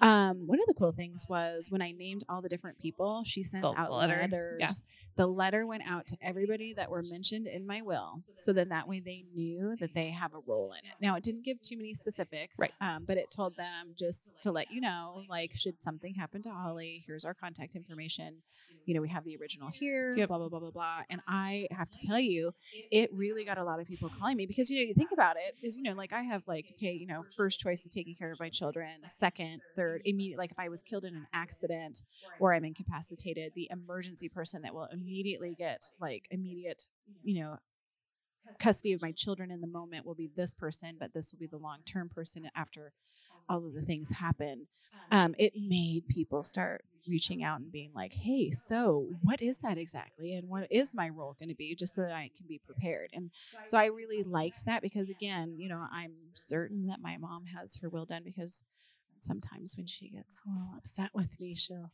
[0.00, 3.42] Um, one of the cool things was when I named all the different people, she
[3.44, 4.56] sent The out letter, letters.
[4.60, 4.70] yeah.
[5.16, 8.88] The letter went out to everybody that were mentioned in my will, so then that
[8.88, 10.94] way they knew that they have a role in it.
[11.00, 12.72] Now it didn't give too many specifics, Right.
[12.80, 16.50] Um, but it told them just to let you know, like, should something happen to
[16.50, 18.42] Holly, here's our contact information.
[18.86, 20.28] You know, we have the original here, Yep.
[20.28, 21.00] blah blah blah blah blah.
[21.10, 22.52] And I have to tell you,
[22.90, 25.36] it really got a lot of people calling me because you know you think about
[25.36, 28.14] it is you know like I have like okay you know first choice is taking
[28.14, 32.02] care of my children second third immediate like if I was killed in an accident
[32.38, 36.86] or I'm incapacitated the emergency person that will immediately get like immediate
[37.22, 37.58] you know
[38.58, 41.46] custody of my children in the moment will be this person but this will be
[41.46, 42.92] the long term person after
[43.50, 44.68] all of the things happen,
[45.10, 49.78] um, it made people start reaching out and being like, hey, so what is that
[49.78, 50.34] exactly?
[50.34, 53.10] And what is my role going to be just so that I can be prepared?
[53.12, 53.30] And
[53.66, 57.76] so I really liked that because, again, you know, I'm certain that my mom has
[57.82, 58.64] her will done because
[59.20, 61.92] sometimes when she gets a little upset with me, she'll.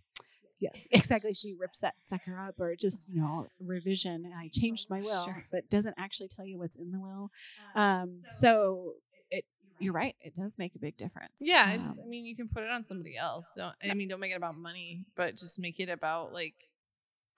[0.59, 1.35] Yes, exactly.
[1.35, 4.25] She rips that sucker up, or just you know revision.
[4.25, 5.45] And I changed my will, Sure.
[5.53, 7.31] but doesn't actually tell you what's in the will.
[7.75, 8.95] Um, so
[9.31, 9.45] it,
[9.79, 10.15] you're right.
[10.21, 11.41] It does make a big difference.
[11.41, 13.53] Yeah, I just Um, I mean you can put it on somebody else.
[13.57, 16.55] Don't I mean don't make it about money, but just make it about like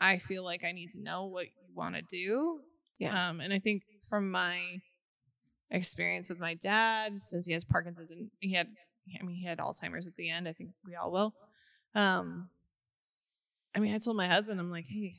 [0.01, 2.61] I feel like I need to know what you want to do.
[3.01, 3.31] Yeah.
[3.31, 4.81] Um and I think from my
[5.71, 8.69] experience with my dad since he has Parkinson's and he had
[9.21, 11.35] I mean he had Alzheimer's at the end, I think we all will.
[11.97, 12.51] Um
[13.75, 15.15] I mean I told my husband I'm like, "Hey,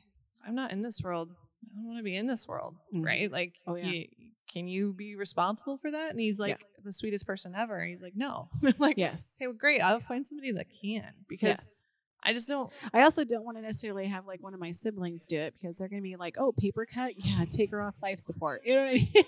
[0.46, 1.30] I'm not in this world,
[1.64, 3.04] I don't want to be in this world." Mhm.
[3.04, 3.30] Right?
[3.30, 3.86] Like Oh, yeah.
[3.86, 4.06] you-
[4.52, 6.10] can you be responsible for that?
[6.10, 6.46] And he's Yeah.
[6.46, 7.78] like the sweetest person ever.
[7.78, 8.48] And he's like, no.
[8.64, 9.36] I'm like, yes.
[9.38, 9.80] okay, well, great.
[9.80, 11.82] I'll find somebody that can because Yes.
[12.24, 12.70] I just don't.
[12.92, 15.76] I also don't want to necessarily have like one of my siblings do it because
[15.78, 18.74] they're going to be like, "Oh, paper cut, yeah, take her off life support." You
[18.74, 19.08] know what I mean?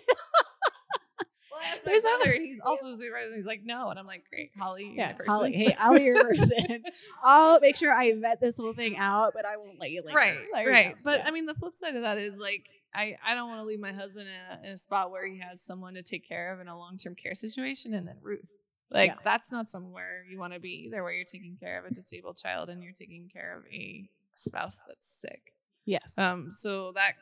[1.85, 3.35] There's There's and He's also a sweet person.
[3.37, 4.85] He's like, no, and I'm like, great, Holly.
[4.85, 5.53] you're yeah, Holly.
[5.53, 6.85] Hey, I'll be your person.
[7.23, 10.17] I'll make sure I vet this whole thing out, but I won't let you linger.
[10.19, 10.85] right, Like, right.
[10.87, 11.29] yeah, But yeah.
[11.29, 13.81] I mean, the flip side of that is like, I I don't want to leave
[13.81, 16.61] my husband in a, in a spot where he has someone to take care of
[16.61, 18.53] in a long term care situation, and then Ruth.
[18.91, 19.17] Like Yeah.
[19.25, 22.37] that's not somewhere you want to be either, where you're taking care of a disabled
[22.37, 25.55] child and you're taking care of a spouse that's sick.
[25.87, 27.15] yes, Um, so that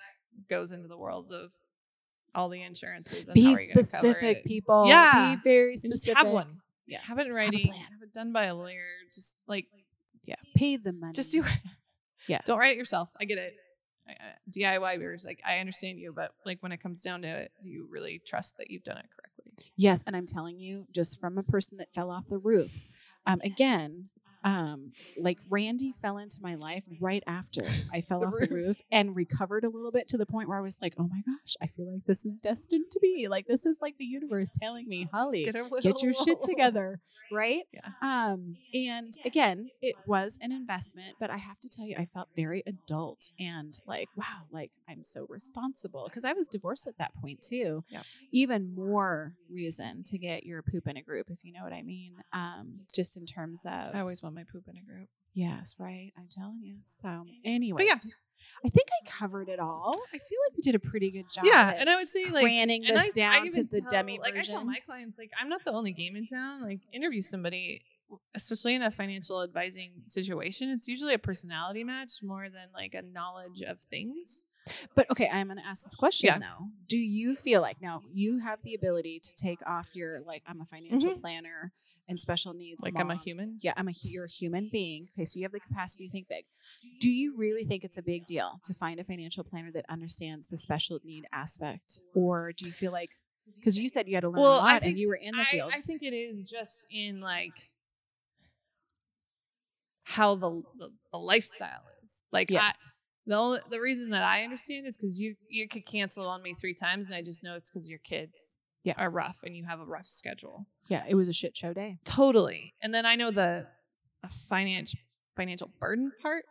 [0.48, 1.52] goes into the worlds of
[2.34, 3.28] all the insurances.
[3.28, 4.86] And be how are you gonna cover specific, people.
[4.86, 5.36] Yeah.
[5.36, 6.16] be very specific.
[6.16, 6.60] have one.
[6.86, 7.68] Yes, Have it in writing.
[7.68, 7.78] plan.
[7.80, 8.82] Have it done by a lawyer.
[9.14, 9.66] Just like
[10.24, 11.12] Yeah, pay the money.
[11.12, 11.48] just do it.
[12.26, 13.08] Yes, Don't write it yourself.
[13.18, 13.54] I get it.
[14.08, 17.28] I- I- DIY viewers, like I understand you, but like when it comes down to
[17.28, 19.70] it, do you really trust that you've done it correctly?
[19.76, 22.88] Yes, and I'm telling you, just from a person that fell off the roof.
[23.26, 24.08] Um, again,
[24.44, 27.62] um, like Randy fell into my life right after
[27.92, 28.48] I fell The off roof.
[28.48, 31.08] the roof and recovered a little bit to the point where I was like, oh
[31.08, 33.26] my gosh, I feel like this is destined to be.
[33.28, 37.62] Like this is like the universe telling me, Holly, Get, get your shit together, right?
[37.72, 37.88] Yeah.
[38.02, 42.28] Um, and again, it was an investment, but I have to tell you, I felt
[42.34, 47.14] very adult and like, wow, like I'm so responsible because I was divorced at that
[47.20, 47.84] point too.
[47.90, 48.04] Yep.
[48.32, 51.82] Even more reason to get your poop in a group, if you know what I
[51.82, 52.14] mean.
[52.32, 55.08] Um, just in terms of, I always want my poop in a group.
[55.34, 56.12] yes, right.
[56.18, 56.78] I'm telling you.
[56.84, 57.98] So anyway, But yeah,
[58.64, 60.00] I think I covered it all.
[60.14, 61.44] I feel like we did a pretty good job.
[61.44, 64.18] yeah, and I would say like and this I- I down to the tell- demi
[64.18, 66.62] Like I tell my clients, like I'm not the only game in town.
[66.62, 67.82] Like interview somebody,
[68.34, 70.70] especially in a financial advising situation.
[70.70, 74.46] It's usually a personality match more than like a knowledge of things.
[74.94, 76.38] But okay, I'm going to ask this question Yeah.
[76.38, 76.68] though.
[76.88, 80.60] Do you feel like now you have the ability to take off your like I'm
[80.60, 81.72] a financial planner
[82.08, 82.96] and special needs Mm-hmm.
[82.96, 83.58] Like I'm a human.
[83.60, 85.08] Yeah, I'm a you're a human being.
[85.14, 86.44] Okay, so you have the capacity to think big.
[87.00, 90.48] Do you really think it's a big deal to find a financial planner that understands
[90.48, 93.10] the special need aspect, or do you feel like
[93.56, 95.36] because you said you had to learn Well, a lot think and you were in
[95.36, 95.72] the field?
[95.74, 97.70] I think it is just in like
[100.04, 102.24] how the the, the lifestyle is.
[102.32, 102.84] Like yes,
[103.26, 106.54] the only, the reason that I understand is because you you could cancel on me
[106.54, 108.94] three times, and I just know it's because your kids Yeah.
[108.98, 110.66] are rough and you have a rough schedule.
[110.88, 111.98] yeah, it was a shit show day.
[112.04, 112.74] Totally.
[112.82, 113.66] And then I know the,
[114.22, 114.94] the finance
[115.36, 116.44] financial burden part,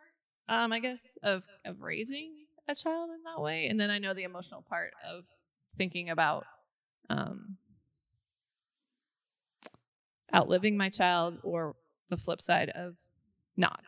[0.48, 2.32] um, I guess, of of raising
[2.68, 3.66] a child in that way.
[3.66, 5.24] And then I know the emotional part of
[5.76, 6.44] thinking about
[7.08, 7.56] um
[10.34, 11.74] outliving my child or
[12.08, 12.96] the flip side of
[13.56, 13.84] not.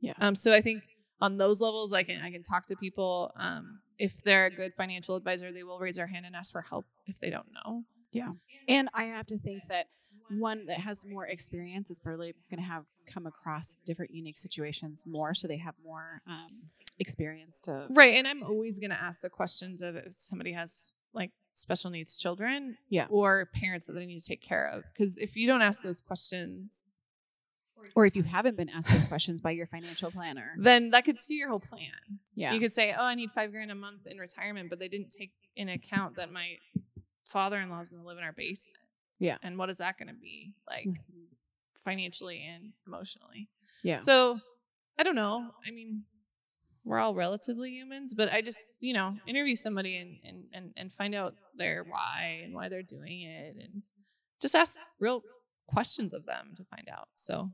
[0.00, 0.12] Yeah.
[0.18, 0.82] Um so I think
[1.20, 3.32] on those levels I can I can talk to people.
[3.36, 6.60] Um if they're a good financial advisor, they will raise their hand and ask for
[6.60, 7.84] help if they don't know.
[8.12, 8.32] Yeah.
[8.68, 9.86] And I have to think that
[10.28, 15.04] one that has more experience is probably going to have come across different unique situations
[15.06, 16.50] more, so they have more um,
[16.98, 17.86] experience to.
[17.90, 18.14] Right.
[18.16, 22.16] And I'm always going to ask the questions of if somebody has like special needs
[22.16, 23.06] children Yeah.
[23.08, 24.82] or parents that they need to take care of.
[24.92, 26.84] Because if you don't ask those questions,
[27.94, 31.18] Or if you haven't been asked those questions by your financial planner, then that could
[31.18, 31.90] skew your whole plan.
[32.34, 34.88] yeah, You could say, oh, I need five grand a month in retirement, but they
[34.88, 36.56] didn't take in account that my
[37.28, 38.78] father in law is going to live in our basement.
[39.18, 39.36] Yeah.
[39.42, 41.28] And what is that going to be like Mhm.
[41.84, 43.48] financially and emotionally?
[43.82, 44.40] yeah, So
[44.98, 45.50] I don't know.
[45.66, 46.04] I mean,
[46.84, 50.92] we're all relatively humans, but I just, you know, interview somebody and and and, and
[50.92, 53.82] find out their why and why they're doing it and
[54.40, 55.22] just ask real
[55.66, 57.08] questions of them to find out.
[57.16, 57.50] So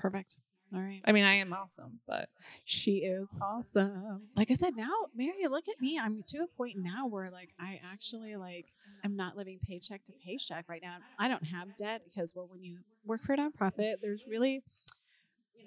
[0.00, 0.36] perfect.
[0.72, 1.00] All right.
[1.04, 2.28] I mean, I am awesome, but
[2.64, 4.28] She is awesome.
[4.36, 5.98] Like I said, now, Mary, look at me.
[5.98, 8.66] I'm to a point now where like I actually like
[9.04, 10.98] I'm not living paycheck to paycheck right now.
[11.18, 14.62] I don't have debt because well, when you work for a nonprofit, there's really,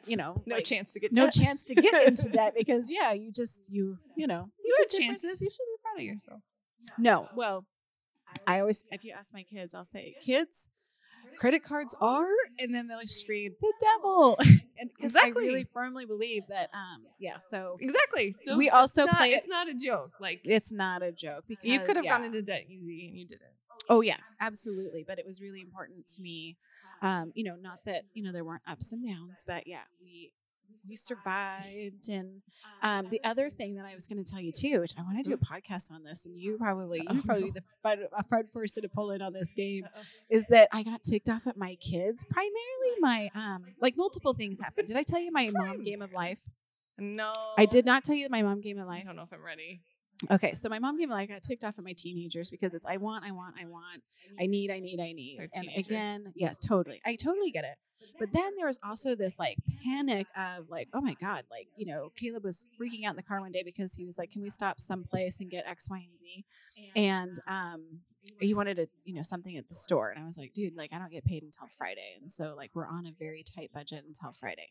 [0.06, 1.34] you know, no like, chance to get no debt.
[1.34, 5.42] chance to get into debt because yeah, you just you you know You had chances.
[5.42, 6.42] You should be proud of yourself.
[6.98, 7.66] No, well,
[8.48, 10.70] I always if you ask my kids, I'll say, kids,
[11.38, 12.28] credit cards are,
[12.60, 14.38] and then they'll scream the devil,
[14.78, 15.68] and 'cause I really Exactly.
[15.74, 16.70] firmly believe that.
[16.74, 18.36] Um, yeah, so Exactly.
[18.40, 20.12] So We also not, play it- It's not a joke.
[20.20, 22.18] Like it's not a joke because you could have yeah.
[22.18, 23.42] gone into debt easy and you didn't.
[23.90, 25.04] Oh yeah, absolutely.
[25.08, 26.56] But it was really important to me.
[27.02, 30.32] Um, you know, not that you know there weren't ups and downs, but yeah, we
[30.88, 32.10] we survived.
[32.10, 32.42] And
[32.82, 35.24] um, the other thing that I was going to tell you too, which I want
[35.24, 38.48] to do a podcast on this, and you probably you probably the fun, a fun
[38.54, 39.86] person to pull in on this game,
[40.30, 42.26] is that I got ticked off at my kids.
[42.30, 44.88] Primarily, my um, like multiple things happened.
[44.88, 46.42] Did I tell you my mom game of life?
[46.98, 47.34] No.
[47.58, 49.02] I did not tell you my mom game of life.
[49.04, 49.82] I don't know if I'm ready.
[50.32, 52.74] Okay, so my mom gave me like I got ticked off at my teenagers because
[52.74, 54.04] it's I want, I want, I want,
[54.40, 55.40] I need, I need, I need.
[55.56, 57.02] And again, yes, totally.
[57.06, 57.76] I totally get it.
[58.20, 61.86] But then there was also this like panic of like, oh my God, like, you
[61.86, 64.42] know, Caleb was freaking out in the car one day because he was like, Can
[64.42, 66.46] we stop someplace and get X, Y, and Z?
[66.96, 68.00] And um
[68.40, 70.10] he wanted to, you know, something at the store.
[70.12, 72.14] And I was like, dude, like I don't get paid until Friday.
[72.22, 74.70] And so like we're on a very tight budget until Friday.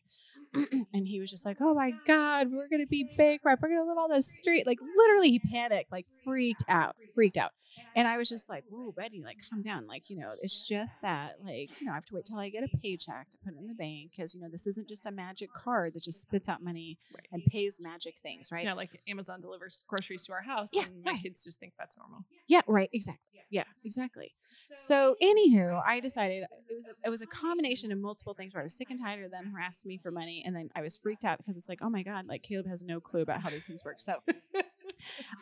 [0.93, 3.61] and he was just like, Oh my God, we're gonna be bankrupt.
[3.61, 4.65] We're gonna live on the street.
[4.67, 7.51] Like literally he panicked, like freaked out, freaked out.
[7.95, 9.87] And I was just like, Whoa, Betty, like calm down.
[9.87, 12.49] Like, you know, it's just that, like, you know, I have to wait till I
[12.49, 15.05] get a paycheck to put it in the bank because, you know, this isn't just
[15.07, 17.27] a magic card that just spits out money Right.
[17.31, 18.63] and pays magic things, right?
[18.63, 21.21] Yeah, like Amazon delivers groceries to our house, Yeah, and my right.
[21.21, 22.25] kids just think that's normal.
[22.47, 22.89] Yeah, right.
[22.93, 23.19] Exactly.
[23.49, 24.33] Yeah, exactly.
[24.75, 28.61] So, anywho, I decided it was a, it was a combination of multiple things where
[28.61, 30.97] I was sick and tired of them harassing me for money, and then I was
[30.97, 33.49] freaked out because it's like, oh my god, like Caleb has no clue about how
[33.49, 33.99] these things work.
[33.99, 34.15] So,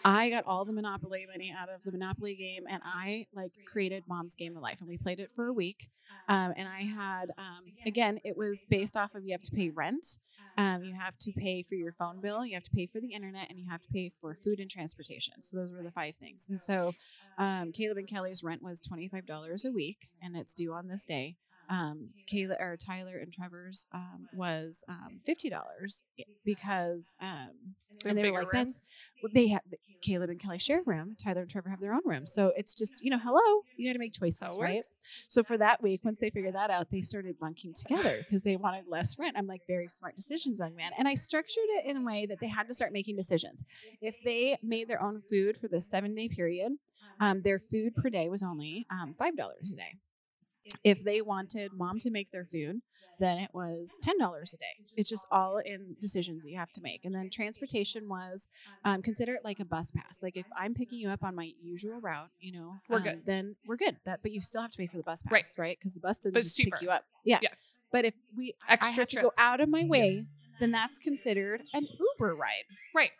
[0.03, 4.03] I got all the Monopoly money out of the Monopoly game, and I like created
[4.07, 5.89] Mom's Game of Life, and we played it for a week.
[6.28, 9.70] Um, and I had, um, again, it was based off of you have to pay
[9.70, 10.20] rent,
[10.57, 13.14] um, you have to pay for your phone bill, you have to pay for the
[13.14, 15.41] internet, and you have to pay for food and transportation.
[15.41, 16.47] So those were the five things.
[16.49, 16.93] And so
[17.38, 20.88] um, Caleb and Kelly's rent was twenty five dollars a week, and it's due on
[20.88, 21.36] this day.
[21.72, 26.03] Um, Kayla or Tyler and Trevor's um, was um, fifty dollars
[26.43, 28.88] because um, and they were like, "That's
[29.24, 29.61] well, they have
[30.01, 31.15] Caleb and Kelly share a room.
[31.24, 32.26] Tyler and Trevor have their own room.
[32.26, 34.84] So it's just you know, hello, you got to make choices, right?
[35.30, 38.57] So for that week, once they figured that out, they started bunking together because they
[38.57, 39.36] wanted less rent.
[39.38, 40.91] I'm like, very smart decisions, young man.
[40.97, 43.63] And I structured it in a way that they had to start making decisions.
[44.01, 46.74] If they made their own food for the seven day period,
[47.22, 49.95] um, their food per day was only um, five dollars a day.
[50.84, 52.82] If they wanted mom to make their food,
[53.19, 54.86] then it was ten dollars a day.
[54.97, 57.05] It's just all in decisions that you have to make.
[57.05, 58.47] And then transportation was
[58.84, 60.23] um, consider it like a bus pass.
[60.23, 63.21] Like if I'm picking you up on my usual route, you know, We're um, good.
[63.25, 63.97] Then we're good.
[64.05, 65.45] That, but you still have to pay for the bus pass, Right.
[65.57, 65.77] right?
[65.79, 66.77] Because the bus doesn't just cheaper.
[66.77, 67.05] pick you up.
[67.23, 67.39] Yeah.
[67.43, 67.49] Yeah.
[67.91, 70.25] But if we I Extra have to go out of my way,
[70.59, 72.63] then that's considered an Uber ride
[72.95, 73.11] Right.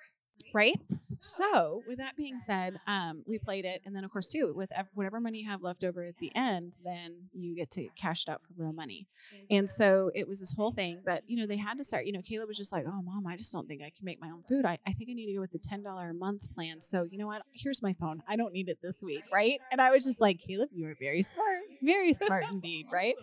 [0.54, 0.80] Right?
[1.20, 4.72] So, with that being said, um, we played it, and then of course, too, with
[4.76, 8.24] ev- whatever money you have left over at the end, then you get to cash
[8.28, 9.08] it out for real money.
[9.50, 11.02] And so it was this whole thing.
[11.06, 12.06] But you know, they had to start.
[12.06, 14.20] You know, Caleb was just like, "Oh, mom, I just don't think I can make
[14.20, 14.66] my own food.
[14.66, 16.82] I, I think I need to go with the ten dollar a month plan.
[16.82, 17.44] So you know what?
[17.54, 18.22] Here's my phone.
[18.28, 20.96] I don't need it this week, right?" And I was just like, "Caleb, you are
[21.00, 23.16] very smart, very smart indeed, right?"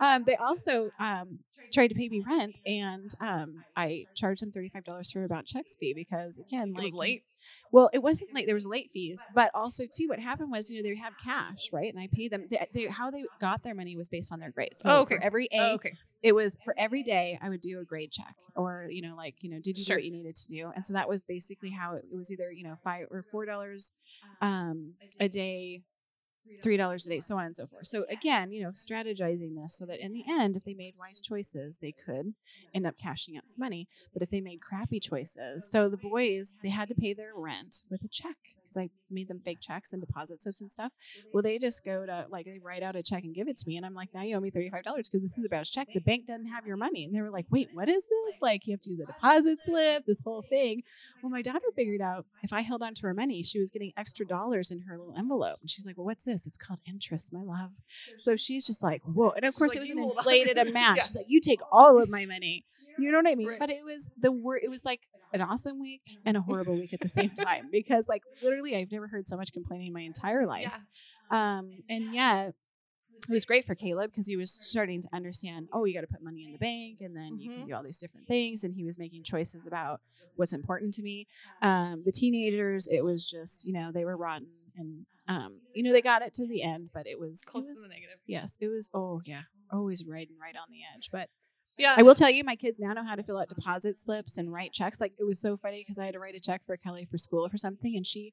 [0.00, 1.40] Um, they also um,
[1.72, 5.28] tried to pay me rent, and um, I charged them thirty five dollars for a
[5.28, 7.24] bounce checks fee because again, like late.
[7.70, 8.46] well, it wasn't late.
[8.46, 11.70] There was late fees, but also too, what happened was you know they have cash,
[11.72, 11.92] right?
[11.92, 12.46] And I paid them.
[12.50, 14.80] They, they, how they got their money was based on their grades.
[14.80, 15.16] So Oh, okay.
[15.16, 15.92] for every A, Oh, okay.
[16.22, 19.42] it was for every day I would do a grade check, or you know, like
[19.42, 19.96] you know, did you Sure.
[19.96, 20.70] do what you needed to do?
[20.74, 23.46] And so that was basically how it, it was either you know five or four
[23.46, 23.92] dollars
[24.40, 25.82] um, a day,
[26.62, 27.86] three dollars a day, so on and so forth.
[27.86, 31.20] So again, you know, strategizing this so that in the end, if they made wise
[31.20, 32.34] choices, they could
[32.74, 33.88] end up cashing out some money.
[34.12, 37.82] But if they made crappy choices, so the boys they had to pay their rent
[37.90, 38.36] with a check
[38.72, 40.92] because I made them fake checks and deposit slips and stuff.
[41.32, 43.68] Well, they just go to like they write out a check and give it to
[43.68, 45.48] me, and I'm like, now you owe me thirty five dollars because this is a
[45.48, 45.88] bounce check.
[45.92, 48.38] The bank doesn't have your money, and they were like, wait, what is this?
[48.40, 50.82] Like you have to use a deposit slip, this whole thing.
[51.22, 53.92] Well, my daughter figured out if I held on to her money, she was getting
[53.96, 56.46] extra dollars in her little envelope, and she's like, well, what's this?
[56.46, 57.70] It's called interest, my love.
[58.18, 60.96] So she's just like, whoa, and of course like, it was an inflated amount.
[60.96, 61.02] Yeah.
[61.02, 62.64] She's like, you take all of my money.
[62.98, 63.48] You know what I mean?
[63.48, 63.58] Right.
[63.58, 64.60] But it was the word.
[64.62, 65.00] It was like
[65.32, 68.90] an awesome week and a horrible week at the same time because, like, literally, I've
[68.92, 70.70] never heard so much complaining in my entire life.
[70.70, 70.78] Yeah.
[71.58, 72.54] Um, and yet,
[73.28, 76.06] it was great for Caleb because he was starting to understand, oh, you got to
[76.08, 77.66] put money in the bank and then you can Mhm.
[77.68, 78.64] do all these different things.
[78.64, 80.00] And he was making choices about
[80.36, 81.26] what's important to me.
[81.60, 85.92] Um, the teenagers, it was just, you know, they were rotten and, um, you know,
[85.92, 88.18] they got it to the end, but it was, it Close was- to the negative.
[88.26, 91.10] yes, it was, oh, yeah, always riding right on the edge.
[91.12, 91.30] But
[91.78, 91.94] Yeah.
[91.96, 94.52] I will tell you, my kids now know how to fill out deposit slips and
[94.52, 95.00] write checks.
[95.00, 97.18] Like it was so funny because I had to write a check for Kelly for
[97.18, 98.32] school for something and she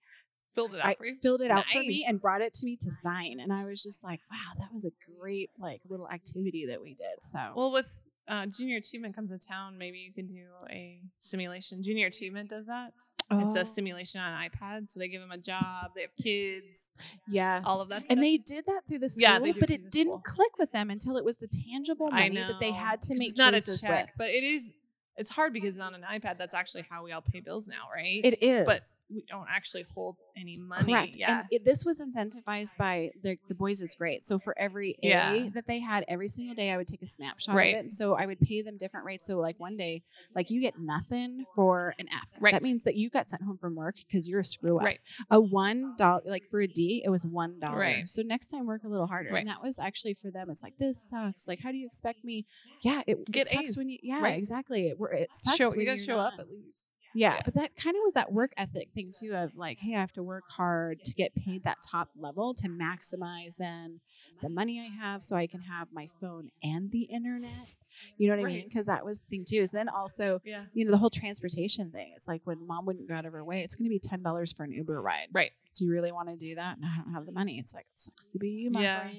[0.56, 1.16] filled it out I for you.
[1.22, 3.40] filled it out for me and brought it to me to sign.
[3.40, 6.94] And I was just like, wow, that was a great like little activity that we
[6.94, 7.22] did.
[7.22, 7.88] So Well, with
[8.28, 11.82] uh, Junior Achievement comes to town, maybe you can do a simulation.
[11.84, 12.94] Junior Achievement does that.
[13.32, 14.90] It's Oh, a simulation on an iPad.
[14.90, 15.92] So they give them a job.
[15.94, 16.92] They have kids.
[17.28, 18.16] yes, all of that stuff.
[18.16, 20.24] And they did that through the school, Yeah, but it didn't school.
[20.26, 23.38] click with them until it was the tangible money that they had to make It's
[23.38, 24.10] not a check, with.
[24.18, 24.74] but it is.
[25.20, 28.22] It's hard because on an iPad, that's actually how we all pay bills now, right?
[28.24, 30.92] It is, but we don't actually hold any money.
[30.94, 31.16] Correct.
[31.18, 31.40] Yeah.
[31.42, 34.24] And it, this was incentivized by the, the boys is great.
[34.26, 35.50] So for every A Yeah.
[35.54, 37.74] that they had every single day, I would take a snapshot Right.
[37.74, 37.80] of it.
[37.82, 39.26] And so I would pay them different rates.
[39.26, 40.04] So like one day,
[40.34, 42.30] like you get nothing for an F.
[42.40, 42.54] Right.
[42.54, 44.86] That means that you got sent home from work because you're a screw up.
[44.86, 45.00] Right.
[45.30, 47.78] A one dollar, like for a D, it was one dollar.
[47.80, 48.08] Right.
[48.08, 49.32] So next time work a little harder.
[49.32, 49.40] Right.
[49.40, 50.50] And that was actually for them.
[50.50, 51.48] It's like this sucks.
[51.48, 52.46] Like how do you expect me?
[52.82, 53.78] Yeah, it, it Get sucks A's.
[53.78, 53.98] when you.
[54.02, 54.38] Yeah, Right.
[54.38, 54.88] exactly.
[54.88, 55.58] It, we're- it sucks.
[55.58, 56.86] show when you got to you're show up at least.
[57.16, 57.42] Yeah, Yeah.
[57.44, 60.14] but that kind of was that work ethic thing too of like, hey, I have
[60.14, 64.00] to work hard to get paid that top level to maximize then
[64.44, 67.74] the money I have so I can have my phone and the internet.
[68.18, 68.66] You know what I mean?
[68.68, 69.58] Because that was the thing too.
[69.62, 70.66] Is then also, Yeah.
[70.74, 72.14] you know, the whole transportation thing.
[72.16, 74.22] It's like when mom wouldn't go out of her way, it's going to be ten
[74.24, 75.28] dollars for an Uber ride.
[75.32, 75.52] Right.
[75.76, 76.78] Do you really want to do that?
[76.78, 77.60] And I don't have the money.
[77.60, 79.00] It's like it sucks to be you, my Yeah.
[79.02, 79.18] friend.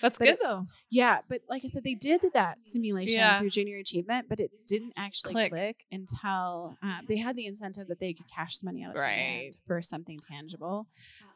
[0.00, 0.64] That's But good it- though.
[0.90, 3.38] Yeah, but like I said, they did that simulation Yeah.
[3.40, 5.50] through junior achievement, but it didn't actually Click.
[5.52, 9.00] click, until um, they had the incentive that they could cash the money out the
[9.00, 9.52] Right.
[9.66, 10.86] for something tangible.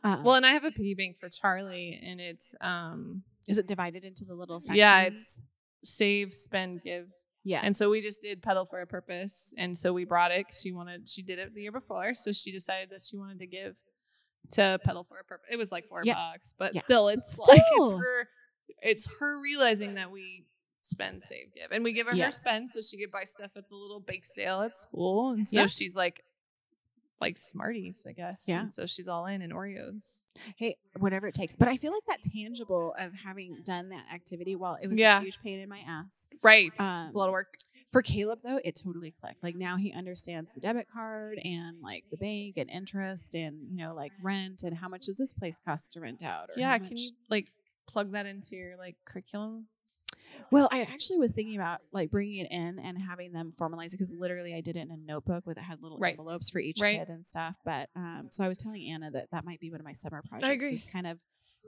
[0.04, 3.66] Um, Well, and I have a piggy bank for Charlie, and it's um is it
[3.66, 4.78] divided into the little sections?
[4.78, 5.40] yeah, it's
[5.84, 7.08] save, spend, give.
[7.44, 10.46] yes, And so we just did pedal for a purpose, and so we brought it.
[10.52, 13.46] She wanted, she did it the year before, so she decided that she wanted to
[13.46, 13.76] give
[14.52, 15.46] to pedal for a purpose.
[15.50, 16.14] It was like four Yeah.
[16.14, 16.80] bucks, but Yeah.
[16.82, 18.28] still, it's like it's her,
[18.82, 20.46] it's her realizing that we
[20.82, 23.68] spend, save, give, and we give her her spend so she could buy stuff at
[23.68, 25.66] the little bake sale at school, and so Yeah.
[25.66, 26.22] she's like.
[27.22, 28.44] Like Smarties, I guess.
[28.46, 28.60] Yeah.
[28.60, 30.22] And so she's all in in Oreos.
[30.56, 31.56] hey, whatever it takes.
[31.56, 35.18] But I feel like that tangible of having done that activity, while it was Yeah.
[35.18, 36.28] a huge pain in my ass.
[36.42, 36.72] Right.
[36.80, 37.54] Um, it's a lot of work.
[37.90, 39.42] For Caleb though, it totally clicked.
[39.42, 43.76] Like now he understands the debit card and like the bank and interest and you
[43.84, 46.48] know like rent and how much does this place cost to rent out?
[46.50, 46.70] Or Yeah.
[46.70, 47.52] how Can much- you like
[47.86, 49.66] plug that into your like curriculum?
[50.50, 53.92] Well, I actually was thinking about like bringing it in and having them formalize it
[53.92, 56.12] because literally I did it in a notebook with it had little Right.
[56.12, 56.98] envelopes for each Right.
[56.98, 57.54] kid and stuff.
[57.64, 60.22] But um, so I was telling Anna that that might be one of my summer
[60.28, 60.48] projects.
[60.48, 60.74] agree.
[60.74, 61.18] Is kind of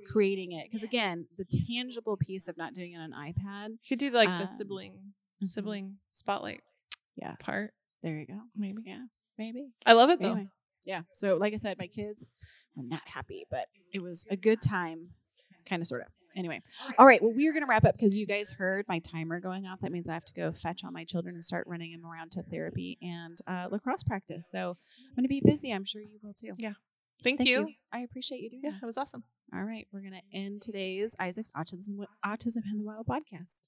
[0.07, 3.69] creating it because again, the tangible piece of not doing it on an iPad.
[3.71, 5.47] You could do like Um, the sibling mhm.
[5.47, 6.63] sibling spotlight
[7.17, 7.37] Yeah.
[7.41, 8.41] part, There you go.
[8.57, 8.83] maybe.
[8.85, 9.07] Yeah,
[9.39, 9.73] maybe.
[9.87, 10.33] I love it though.
[10.33, 10.49] Anyway,
[10.85, 11.03] yeah.
[11.13, 12.31] So like I said, my kids
[12.75, 15.15] were not happy, but it was a good time,
[15.65, 16.09] kind of, sort of.
[16.37, 16.61] Anyway,
[16.99, 17.23] all right.
[17.23, 19.81] Well, we are going to wrap up because you guys heard my timer going off.
[19.81, 22.33] That means I have to go fetch all my children and start running them around
[22.33, 24.49] to therapy and uh, lacrosse practice.
[24.51, 24.77] So
[25.09, 25.73] I'm going to be busy.
[25.73, 26.53] I'm sure you will too.
[27.23, 27.61] Thank, Thank you.
[27.69, 27.75] you.
[27.93, 28.81] I appreciate you doing Yeah, this.
[28.81, 29.23] that was awesome.
[29.55, 29.87] All right.
[29.93, 33.61] We're going to end today's Isaac's Autism, Autism in the Wild podcast.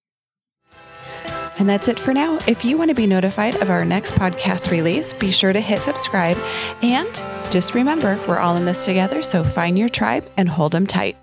[1.59, 2.39] And that's it for now.
[2.47, 5.81] If you want to be notified of our next podcast release, be sure to hit
[5.81, 6.37] subscribe.
[6.83, 7.07] And
[7.51, 11.17] just remember, we're all in this together, so find your tribe and hold them tight.